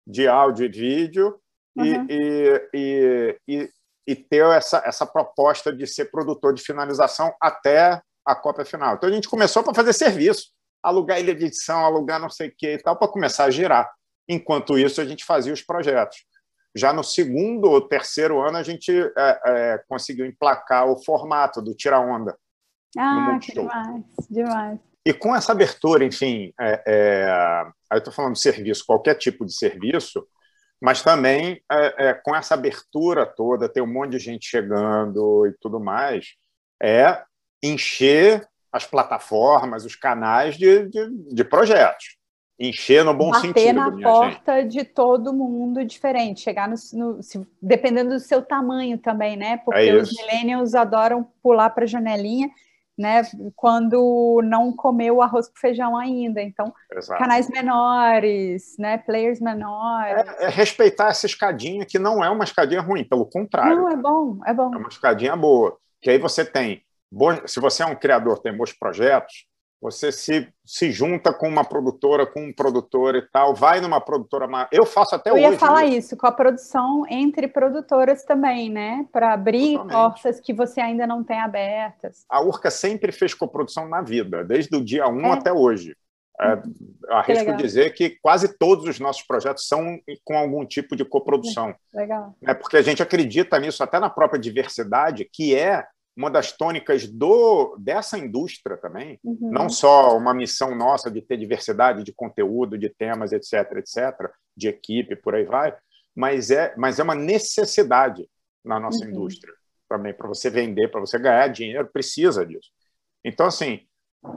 de 0.06 0.26
áudio 0.26 0.66
e 0.66 0.68
vídeo 0.68 1.38
uhum. 1.76 2.06
e, 2.08 2.68
e, 2.74 3.38
e, 3.46 3.70
e, 4.06 4.16
ter 4.16 4.44
essa, 4.46 4.82
essa 4.84 5.06
proposta 5.06 5.72
de 5.72 5.86
ser 5.86 6.10
produtor 6.10 6.54
de 6.54 6.62
finalização 6.62 7.34
até 7.40 8.00
a 8.24 8.34
cópia 8.34 8.64
final. 8.64 8.94
Então 8.94 9.08
a 9.08 9.12
gente 9.12 9.28
começou 9.28 9.62
para 9.62 9.74
fazer 9.74 9.92
serviço, 9.92 10.48
alugar 10.82 11.20
ilha 11.20 11.34
de 11.34 11.46
edição, 11.46 11.84
alugar 11.84 12.20
não 12.20 12.30
sei 12.30 12.48
o 12.48 12.54
que 12.56 12.74
e 12.74 12.78
tal, 12.78 12.96
para 12.96 13.08
começar 13.08 13.44
a 13.44 13.50
girar. 13.50 13.90
Enquanto 14.28 14.78
isso, 14.78 15.00
a 15.00 15.04
gente 15.04 15.24
fazia 15.24 15.52
os 15.52 15.62
projetos. 15.62 16.24
Já 16.74 16.92
no 16.92 17.04
segundo 17.04 17.70
ou 17.70 17.80
terceiro 17.86 18.40
ano, 18.40 18.56
a 18.56 18.62
gente 18.62 18.90
é, 18.90 19.40
é, 19.44 19.84
conseguiu 19.88 20.24
emplacar 20.24 20.86
o 20.86 21.02
formato 21.02 21.60
do 21.60 21.74
Tira 21.74 22.00
Onda. 22.00 22.36
Ah, 22.96 23.38
que 23.40 23.52
demais, 23.52 24.04
demais. 24.30 24.80
E 25.04 25.12
com 25.12 25.34
essa 25.34 25.52
abertura, 25.52 26.04
enfim, 26.04 26.52
é, 26.60 26.82
é, 26.86 27.30
aí 27.90 27.96
eu 27.96 27.98
estou 27.98 28.12
falando 28.12 28.34
de 28.34 28.40
serviço, 28.40 28.86
qualquer 28.86 29.16
tipo 29.16 29.44
de 29.44 29.52
serviço, 29.52 30.24
mas 30.80 31.02
também 31.02 31.60
é, 31.70 32.08
é, 32.08 32.14
com 32.14 32.34
essa 32.34 32.54
abertura 32.54 33.26
toda, 33.26 33.68
tem 33.68 33.82
um 33.82 33.92
monte 33.92 34.12
de 34.12 34.18
gente 34.18 34.46
chegando 34.46 35.46
e 35.46 35.52
tudo 35.60 35.80
mais, 35.80 36.34
é 36.80 37.22
encher 37.62 38.46
as 38.70 38.86
plataformas, 38.86 39.84
os 39.84 39.96
canais 39.96 40.56
de, 40.56 40.88
de, 40.88 41.08
de 41.34 41.44
projetos 41.44 42.16
encher 42.58 43.04
no 43.04 43.12
bom 43.12 43.30
Bater 43.30 43.52
sentido. 43.52 43.74
na 43.74 43.90
porta 43.90 44.62
gente. 44.62 44.72
de 44.72 44.84
todo 44.84 45.32
mundo 45.32 45.84
diferente, 45.84 46.40
chegar 46.40 46.68
no, 46.68 46.76
no 46.92 47.20
dependendo 47.60 48.10
do 48.10 48.20
seu 48.20 48.40
tamanho 48.40 48.98
também, 48.98 49.36
né? 49.36 49.58
Porque 49.58 49.80
é 49.80 49.94
os 49.94 50.12
millennials 50.14 50.74
adoram 50.74 51.26
pular 51.42 51.70
para 51.70 51.84
a 51.84 51.88
janelinha, 51.88 52.48
né? 52.98 53.22
Quando 53.56 54.40
não 54.44 54.72
comeu 54.72 55.22
arroz 55.22 55.48
com 55.48 55.56
feijão 55.56 55.96
ainda. 55.96 56.42
Então, 56.42 56.72
Exato. 56.94 57.18
canais 57.18 57.48
menores, 57.48 58.76
né? 58.78 58.98
Players 58.98 59.40
menores. 59.40 60.24
É, 60.38 60.44
é, 60.44 60.48
respeitar 60.48 61.08
essa 61.08 61.26
escadinha 61.26 61.84
que 61.86 61.98
não 61.98 62.22
é 62.22 62.30
uma 62.30 62.44
escadinha 62.44 62.80
ruim, 62.80 63.04
pelo 63.04 63.26
contrário. 63.26 63.76
Não, 63.76 63.88
é 63.88 63.96
bom, 63.96 64.38
é 64.46 64.54
bom. 64.54 64.74
É 64.74 64.78
uma 64.78 64.88
escadinha 64.88 65.36
boa. 65.36 65.76
Que 66.00 66.10
aí 66.10 66.18
você 66.18 66.44
tem, 66.44 66.82
se 67.46 67.60
você 67.60 67.82
é 67.82 67.86
um 67.86 67.94
criador, 67.94 68.40
tem 68.40 68.56
bons 68.56 68.72
projetos, 68.72 69.46
você 69.82 70.12
se, 70.12 70.48
se 70.64 70.92
junta 70.92 71.34
com 71.34 71.48
uma 71.48 71.64
produtora, 71.64 72.24
com 72.24 72.44
um 72.44 72.52
produtor 72.52 73.16
e 73.16 73.22
tal, 73.22 73.52
vai 73.52 73.80
numa 73.80 74.00
produtora. 74.00 74.48
Eu 74.70 74.86
faço 74.86 75.16
até 75.16 75.30
Eu 75.30 75.34
hoje. 75.34 75.44
Eu 75.44 75.52
ia 75.52 75.58
falar 75.58 75.84
isso. 75.86 75.98
isso, 75.98 76.16
com 76.16 76.26
a 76.28 76.30
produção 76.30 77.04
entre 77.10 77.48
produtoras 77.48 78.22
também, 78.22 78.70
né? 78.70 79.04
Para 79.12 79.32
abrir 79.32 79.72
Totalmente. 79.72 79.92
portas 79.92 80.40
que 80.40 80.52
você 80.52 80.80
ainda 80.80 81.04
não 81.04 81.24
tem 81.24 81.40
abertas. 81.40 82.24
A 82.30 82.40
Urca 82.40 82.70
sempre 82.70 83.10
fez 83.10 83.34
coprodução 83.34 83.88
na 83.88 84.00
vida, 84.00 84.44
desde 84.44 84.76
o 84.76 84.84
dia 84.84 85.08
1 85.08 85.12
um 85.12 85.26
é. 85.26 85.32
até 85.32 85.52
hoje. 85.52 85.96
É, 86.40 86.54
uhum. 86.54 86.62
arrisco 87.10 87.56
dizer 87.56 87.92
que 87.92 88.10
quase 88.22 88.56
todos 88.56 88.86
os 88.86 88.98
nossos 88.98 89.22
projetos 89.22 89.66
são 89.68 90.00
com 90.24 90.36
algum 90.38 90.64
tipo 90.64 90.94
de 90.94 91.04
coprodução. 91.04 91.74
Legal. 91.92 92.34
É 92.46 92.54
porque 92.54 92.76
a 92.76 92.82
gente 92.82 93.02
acredita 93.02 93.58
nisso 93.58 93.82
até 93.82 93.98
na 93.98 94.08
própria 94.08 94.40
diversidade, 94.40 95.28
que 95.30 95.54
é 95.56 95.84
uma 96.16 96.30
das 96.30 96.52
tônicas 96.52 97.06
do, 97.06 97.76
dessa 97.78 98.18
indústria 98.18 98.76
também, 98.76 99.18
uhum. 99.24 99.50
não 99.50 99.68
só 99.68 100.16
uma 100.16 100.34
missão 100.34 100.74
nossa 100.74 101.10
de 101.10 101.22
ter 101.22 101.36
diversidade 101.36 102.04
de 102.04 102.12
conteúdo, 102.12 102.76
de 102.76 102.90
temas, 102.90 103.32
etc., 103.32 103.78
etc., 103.78 104.30
de 104.56 104.68
equipe, 104.68 105.16
por 105.16 105.34
aí 105.34 105.44
vai, 105.44 105.74
mas 106.14 106.50
é, 106.50 106.74
mas 106.76 106.98
é 106.98 107.02
uma 107.02 107.14
necessidade 107.14 108.28
na 108.62 108.78
nossa 108.78 109.04
uhum. 109.04 109.10
indústria 109.10 109.52
também, 109.88 110.14
para 110.14 110.28
você 110.28 110.48
vender, 110.48 110.90
para 110.90 111.00
você 111.00 111.18
ganhar 111.18 111.48
dinheiro, 111.48 111.88
precisa 111.92 112.46
disso. 112.46 112.70
Então, 113.24 113.46
assim, 113.46 113.80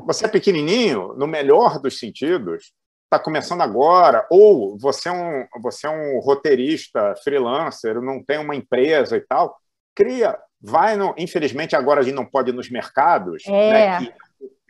você 0.06 0.26
é 0.26 0.30
pequenininho, 0.30 1.14
no 1.14 1.28
melhor 1.28 1.80
dos 1.80 1.98
sentidos, 1.98 2.74
está 3.06 3.20
começando 3.20 3.62
agora, 3.62 4.28
ou 4.30 4.78
você 4.78 5.08
é, 5.08 5.12
um, 5.12 5.48
você 5.62 5.88
é 5.88 5.90
um 5.90 6.20
roteirista 6.20 7.16
freelancer, 7.24 8.02
não 8.02 8.22
tem 8.22 8.38
uma 8.38 8.56
empresa 8.56 9.16
e 9.16 9.22
tal, 9.22 9.58
cria 9.96 10.38
vai 10.65 10.97
no, 10.97 11.13
infelizmente 11.17 11.75
agora 11.75 12.01
a 12.01 12.04
gente 12.04 12.15
não 12.15 12.25
pode 12.25 12.49
ir 12.49 12.54
nos 12.54 12.69
mercados, 12.69 13.43
é. 13.47 13.99
Né, 13.99 13.99
que, 13.99 14.13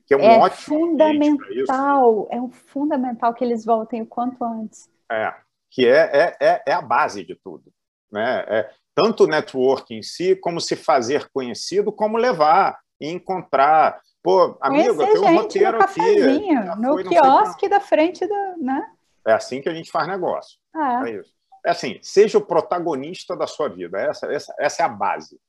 que, 0.07 0.13
é 0.13 0.17
um 0.17 0.21
é 0.21 0.37
ótimo 0.37 0.79
fundamental, 0.79 2.27
é 2.29 2.41
um 2.41 2.49
fundamental 2.49 3.33
que 3.33 3.43
eles 3.43 3.63
voltem 3.63 4.01
o 4.01 4.05
quanto 4.05 4.43
antes. 4.43 4.89
É, 5.09 5.33
que 5.71 5.87
é, 5.87 5.97
é, 6.13 6.37
é, 6.39 6.63
é 6.67 6.73
a 6.73 6.81
base 6.81 7.23
de 7.23 7.35
tudo, 7.35 7.71
né? 8.11 8.43
É, 8.47 8.69
tanto 8.93 9.23
o 9.23 9.27
network 9.27 9.93
em 9.93 10.01
si, 10.01 10.35
como 10.35 10.59
se 10.59 10.75
fazer 10.75 11.29
conhecido, 11.33 11.91
como 11.91 12.17
levar 12.17 12.79
e 12.99 13.09
encontrar. 13.09 13.99
Pô, 14.23 14.57
amigo, 14.61 14.97
tem 14.97 15.19
um 15.19 15.35
roteiro 15.35 15.73
no 15.73 15.79
cafezinho, 15.79 16.59
aqui. 16.59 16.81
No 16.81 17.03
quiosque 17.03 17.67
da 17.67 17.79
frente 17.79 18.25
do. 18.25 18.63
Né? 18.63 18.89
É 19.27 19.33
assim 19.33 19.61
que 19.61 19.69
a 19.69 19.73
gente 19.73 19.91
faz 19.91 20.07
negócio. 20.07 20.57
É. 20.75 21.09
é 21.09 21.19
isso. 21.19 21.35
É 21.65 21.71
assim, 21.71 21.99
seja 22.01 22.37
o 22.37 22.45
protagonista 22.45 23.35
da 23.35 23.47
sua 23.47 23.67
vida. 23.67 23.99
Essa, 23.99 24.31
essa, 24.31 24.55
essa 24.57 24.83
é 24.83 24.85
a 24.85 24.89
base 24.89 25.39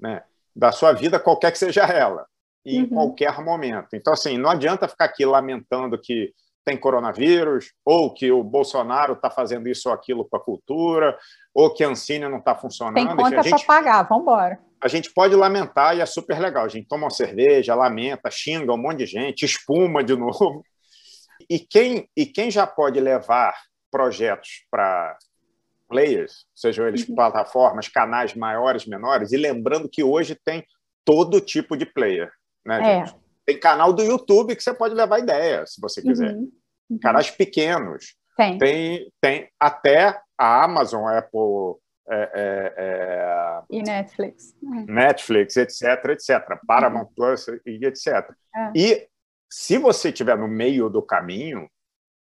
né, 0.00 0.22
da 0.54 0.72
sua 0.72 0.92
vida, 0.92 1.20
qualquer 1.20 1.52
que 1.52 1.58
seja 1.58 1.82
ela, 1.82 2.26
e 2.64 2.78
uhum. 2.78 2.84
em 2.84 2.88
qualquer 2.88 3.40
momento. 3.40 3.88
Então, 3.94 4.12
assim, 4.12 4.36
não 4.36 4.50
adianta 4.50 4.88
ficar 4.88 5.06
aqui 5.06 5.24
lamentando 5.24 5.98
que 6.00 6.32
tem 6.64 6.76
coronavírus, 6.76 7.72
ou 7.82 8.12
que 8.12 8.30
o 8.30 8.44
Bolsonaro 8.44 9.14
está 9.14 9.30
fazendo 9.30 9.68
isso 9.68 9.88
ou 9.88 9.94
aquilo 9.94 10.28
com 10.28 10.36
a 10.36 10.40
cultura, 10.40 11.16
ou 11.54 11.72
que 11.72 11.82
a 11.82 11.88
Ancine 11.88 12.28
não 12.28 12.38
está 12.38 12.54
funcionando. 12.54 12.94
Tem 12.94 13.16
conta 13.16 13.42
para 13.42 13.64
pagar, 13.64 14.02
vamos 14.02 14.22
embora. 14.22 14.58
A 14.80 14.86
gente 14.86 15.10
pode 15.12 15.34
lamentar 15.34 15.96
e 15.96 16.00
é 16.00 16.06
super 16.06 16.38
legal. 16.38 16.64
A 16.64 16.68
gente 16.68 16.86
toma 16.86 17.04
uma 17.04 17.10
cerveja, 17.10 17.74
lamenta, 17.74 18.30
xinga 18.30 18.72
um 18.72 18.76
monte 18.76 18.98
de 18.98 19.06
gente, 19.06 19.46
espuma 19.46 20.04
de 20.04 20.14
novo. 20.16 20.62
E 21.48 21.58
quem, 21.58 22.06
e 22.14 22.26
quem 22.26 22.50
já 22.50 22.66
pode 22.66 23.00
levar 23.00 23.54
projetos 23.90 24.66
para 24.70 25.16
players, 25.88 26.46
sejam 26.54 26.86
eles 26.86 27.08
uhum. 27.08 27.14
plataformas, 27.14 27.88
canais 27.88 28.34
maiores, 28.34 28.86
menores, 28.86 29.32
e 29.32 29.36
lembrando 29.36 29.88
que 29.88 30.02
hoje 30.02 30.38
tem 30.44 30.64
todo 31.04 31.40
tipo 31.40 31.76
de 31.76 31.86
player, 31.86 32.30
né, 32.64 33.00
é. 33.00 33.28
Tem 33.48 33.58
canal 33.58 33.94
do 33.94 34.02
YouTube 34.02 34.54
que 34.54 34.62
você 34.62 34.74
pode 34.74 34.94
levar 34.94 35.20
ideia, 35.20 35.64
se 35.66 35.80
você 35.80 36.02
quiser. 36.02 36.34
Uhum. 36.34 36.52
Uhum. 36.90 36.98
Canais 36.98 37.30
pequenos. 37.30 38.14
Tem. 38.36 38.58
tem. 38.58 39.12
Tem 39.22 39.48
até 39.58 40.20
a 40.36 40.64
Amazon, 40.64 41.08
Apple, 41.08 41.80
é, 42.10 42.30
é, 42.34 42.74
é... 42.76 43.62
e 43.70 43.82
Netflix. 43.82 44.54
Netflix, 44.62 45.56
etc, 45.56 45.82
etc. 46.10 46.58
Paramount 46.66 47.06
uhum. 47.06 47.12
Plus 47.14 47.48
e 47.64 47.86
etc. 47.86 48.30
É. 48.54 48.72
E 48.76 49.08
se 49.50 49.78
você 49.78 50.10
estiver 50.10 50.36
no 50.36 50.46
meio 50.46 50.90
do 50.90 51.00
caminho, 51.00 51.70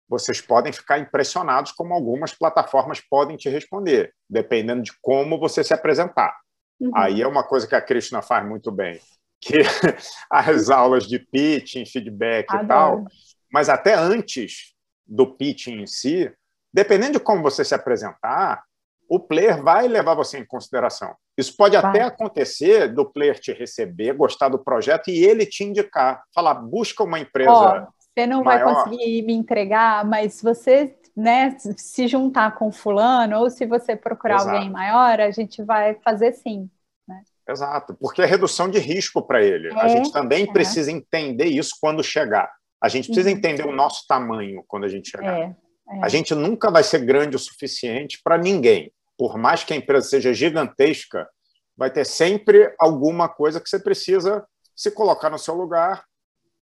vocês 0.07 0.39
podem 0.39 0.71
ficar 0.71 0.99
impressionados 0.99 1.71
como 1.71 1.93
algumas 1.93 2.33
plataformas 2.33 3.01
podem 3.01 3.35
te 3.35 3.49
responder, 3.49 4.13
dependendo 4.29 4.83
de 4.83 4.91
como 5.01 5.39
você 5.39 5.63
se 5.63 5.73
apresentar. 5.73 6.35
Uhum. 6.79 6.91
Aí 6.95 7.21
é 7.21 7.27
uma 7.27 7.43
coisa 7.43 7.67
que 7.67 7.75
a 7.75 7.81
Krishna 7.81 8.21
faz 8.21 8.47
muito 8.47 8.71
bem, 8.71 8.99
que 9.41 9.59
as 10.29 10.69
aulas 10.69 11.07
de 11.07 11.19
pitching, 11.19 11.85
feedback 11.85 12.49
Adoro. 12.49 12.65
e 12.65 12.67
tal, 12.67 13.05
mas 13.51 13.69
até 13.69 13.93
antes 13.93 14.73
do 15.05 15.35
pitching 15.35 15.81
em 15.81 15.87
si, 15.87 16.31
dependendo 16.73 17.13
de 17.13 17.19
como 17.19 17.41
você 17.41 17.63
se 17.63 17.73
apresentar, 17.73 18.63
o 19.07 19.19
player 19.19 19.61
vai 19.61 19.87
levar 19.87 20.15
você 20.15 20.37
em 20.37 20.45
consideração. 20.45 21.15
Isso 21.37 21.55
pode 21.55 21.77
vai. 21.77 21.89
até 21.89 22.01
acontecer 22.01 22.87
do 22.87 23.05
player 23.05 23.39
te 23.39 23.53
receber, 23.53 24.13
gostar 24.13 24.49
do 24.49 24.59
projeto 24.59 25.09
e 25.09 25.23
ele 25.23 25.45
te 25.45 25.63
indicar, 25.63 26.23
falar, 26.33 26.55
busca 26.55 27.03
uma 27.03 27.19
empresa 27.19 27.87
você 28.15 28.25
não 28.25 28.43
maior. 28.43 28.63
vai 28.63 28.75
conseguir 28.75 29.21
me 29.23 29.33
entregar, 29.33 30.05
mas 30.05 30.35
se 30.35 30.43
você 30.43 30.95
né, 31.15 31.55
se 31.77 32.07
juntar 32.07 32.55
com 32.55 32.71
fulano 32.71 33.39
ou 33.39 33.49
se 33.49 33.65
você 33.65 33.95
procurar 33.95 34.35
Exato. 34.35 34.51
alguém 34.51 34.69
maior, 34.69 35.19
a 35.21 35.31
gente 35.31 35.63
vai 35.63 35.95
fazer 35.95 36.33
sim. 36.33 36.69
Né? 37.07 37.21
Exato, 37.47 37.95
porque 37.95 38.21
é 38.21 38.25
redução 38.25 38.69
de 38.69 38.79
risco 38.79 39.21
para 39.21 39.43
ele. 39.43 39.69
É, 39.69 39.79
a 39.79 39.87
gente 39.87 40.11
também 40.11 40.43
é. 40.43 40.51
precisa 40.51 40.91
entender 40.91 41.45
isso 41.45 41.75
quando 41.79 42.03
chegar. 42.03 42.51
A 42.81 42.89
gente 42.89 43.05
precisa 43.05 43.29
uhum. 43.29 43.35
entender 43.35 43.65
o 43.65 43.71
nosso 43.71 44.05
tamanho 44.07 44.63
quando 44.67 44.83
a 44.83 44.89
gente 44.89 45.09
chegar. 45.09 45.37
É, 45.39 45.55
é. 45.89 46.03
a 46.03 46.09
gente 46.09 46.35
nunca 46.35 46.69
vai 46.69 46.83
ser 46.83 46.99
grande 47.05 47.35
o 47.35 47.39
suficiente 47.39 48.19
para 48.23 48.37
ninguém. 48.37 48.91
Por 49.17 49.37
mais 49.37 49.63
que 49.63 49.73
a 49.73 49.77
empresa 49.77 50.09
seja 50.09 50.33
gigantesca, 50.33 51.27
vai 51.77 51.89
ter 51.89 52.05
sempre 52.05 52.73
alguma 52.77 53.29
coisa 53.29 53.61
que 53.61 53.69
você 53.69 53.79
precisa 53.79 54.45
se 54.75 54.91
colocar 54.91 55.29
no 55.29 55.39
seu 55.39 55.55
lugar 55.55 56.03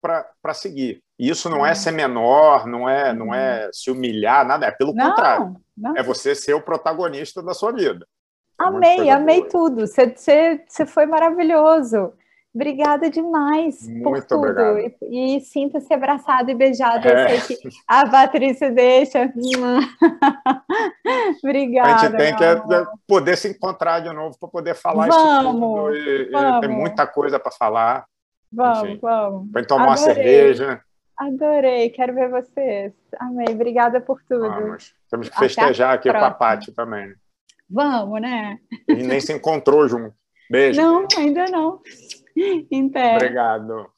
para 0.03 0.55
seguir. 0.55 1.03
E 1.23 1.31
isso 1.31 1.49
não 1.49 1.65
é. 1.65 1.71
é 1.71 1.75
ser 1.77 1.93
menor, 1.93 2.67
não 2.67 2.89
é, 2.89 3.13
não 3.13 3.33
é 3.33 3.67
uhum. 3.67 3.73
se 3.73 3.93
humilhar, 3.93 4.45
nada, 4.45 4.67
é 4.67 4.73
pelo 4.73 4.93
não, 4.93 5.11
contrário. 5.11 5.55
Não. 5.77 5.97
É 5.97 6.03
você 6.03 6.35
ser 6.35 6.55
o 6.55 6.61
protagonista 6.61 7.41
da 7.41 7.55
sua 7.55 7.71
vida. 7.71 8.05
É 8.61 8.65
amei, 8.65 9.09
amei 9.09 9.39
boa. 9.39 9.49
tudo. 9.49 9.87
Você, 9.87 10.65
foi 10.85 11.07
maravilhoso. 11.07 12.13
Obrigada 12.53 13.09
demais 13.09 13.87
Muito 13.87 14.03
por 14.03 14.21
tudo. 14.25 14.49
Obrigado. 14.49 14.79
E, 15.03 15.37
e 15.37 15.41
sinta-se 15.43 15.95
abraçado 15.95 16.51
e 16.51 16.57
beijado. 16.57 17.07
É. 17.07 17.37
Eu 17.37 17.41
sei 17.41 17.57
que 17.57 17.69
a 17.87 18.11
Patrícia 18.11 18.73
deixa. 18.73 19.33
Obrigada. 21.41 21.95
A 21.95 21.99
gente 21.99 22.17
tem 22.17 22.35
que 22.35 22.45
amor. 22.45 22.89
poder 23.07 23.37
se 23.37 23.49
encontrar 23.49 24.01
de 24.01 24.13
novo 24.13 24.37
para 24.41 24.49
poder 24.49 24.75
falar 24.75 25.07
vamos, 25.07 25.17
isso 25.17 25.53
tudo. 25.53 25.95
E, 25.95 26.31
vamos. 26.33 26.57
E 26.57 26.61
tem 26.67 26.77
muita 26.77 27.07
coisa 27.07 27.39
para 27.39 27.53
falar. 27.53 28.07
Vamos, 28.53 28.83
Enfim, 28.83 28.99
vamos. 29.01 29.53
Para 29.53 29.65
tomar 29.65 29.93
Adorei. 29.93 30.03
uma 30.03 30.15
cerveja. 30.15 30.83
Adorei, 31.17 31.91
quero 31.91 32.15
ver 32.15 32.31
vocês. 32.31 32.93
Amei, 33.19 33.47
obrigada 33.51 34.01
por 34.01 34.23
tudo. 34.23 34.49
Vamos. 34.49 34.95
Temos 35.11 35.29
que 35.29 35.39
festejar 35.39 35.95
aqui 35.95 36.11
com 36.11 36.17
a 36.17 36.31
Paty 36.31 36.73
também. 36.73 37.15
Vamos, 37.69 38.21
né? 38.21 38.59
E 38.89 38.95
nem 38.95 39.21
se 39.21 39.33
encontrou 39.33 39.89
junto. 39.89 40.15
Beijo. 40.51 40.81
Não, 40.81 41.07
ainda 41.17 41.47
não. 41.47 41.81
Então. 42.71 43.15
Obrigado. 43.17 43.91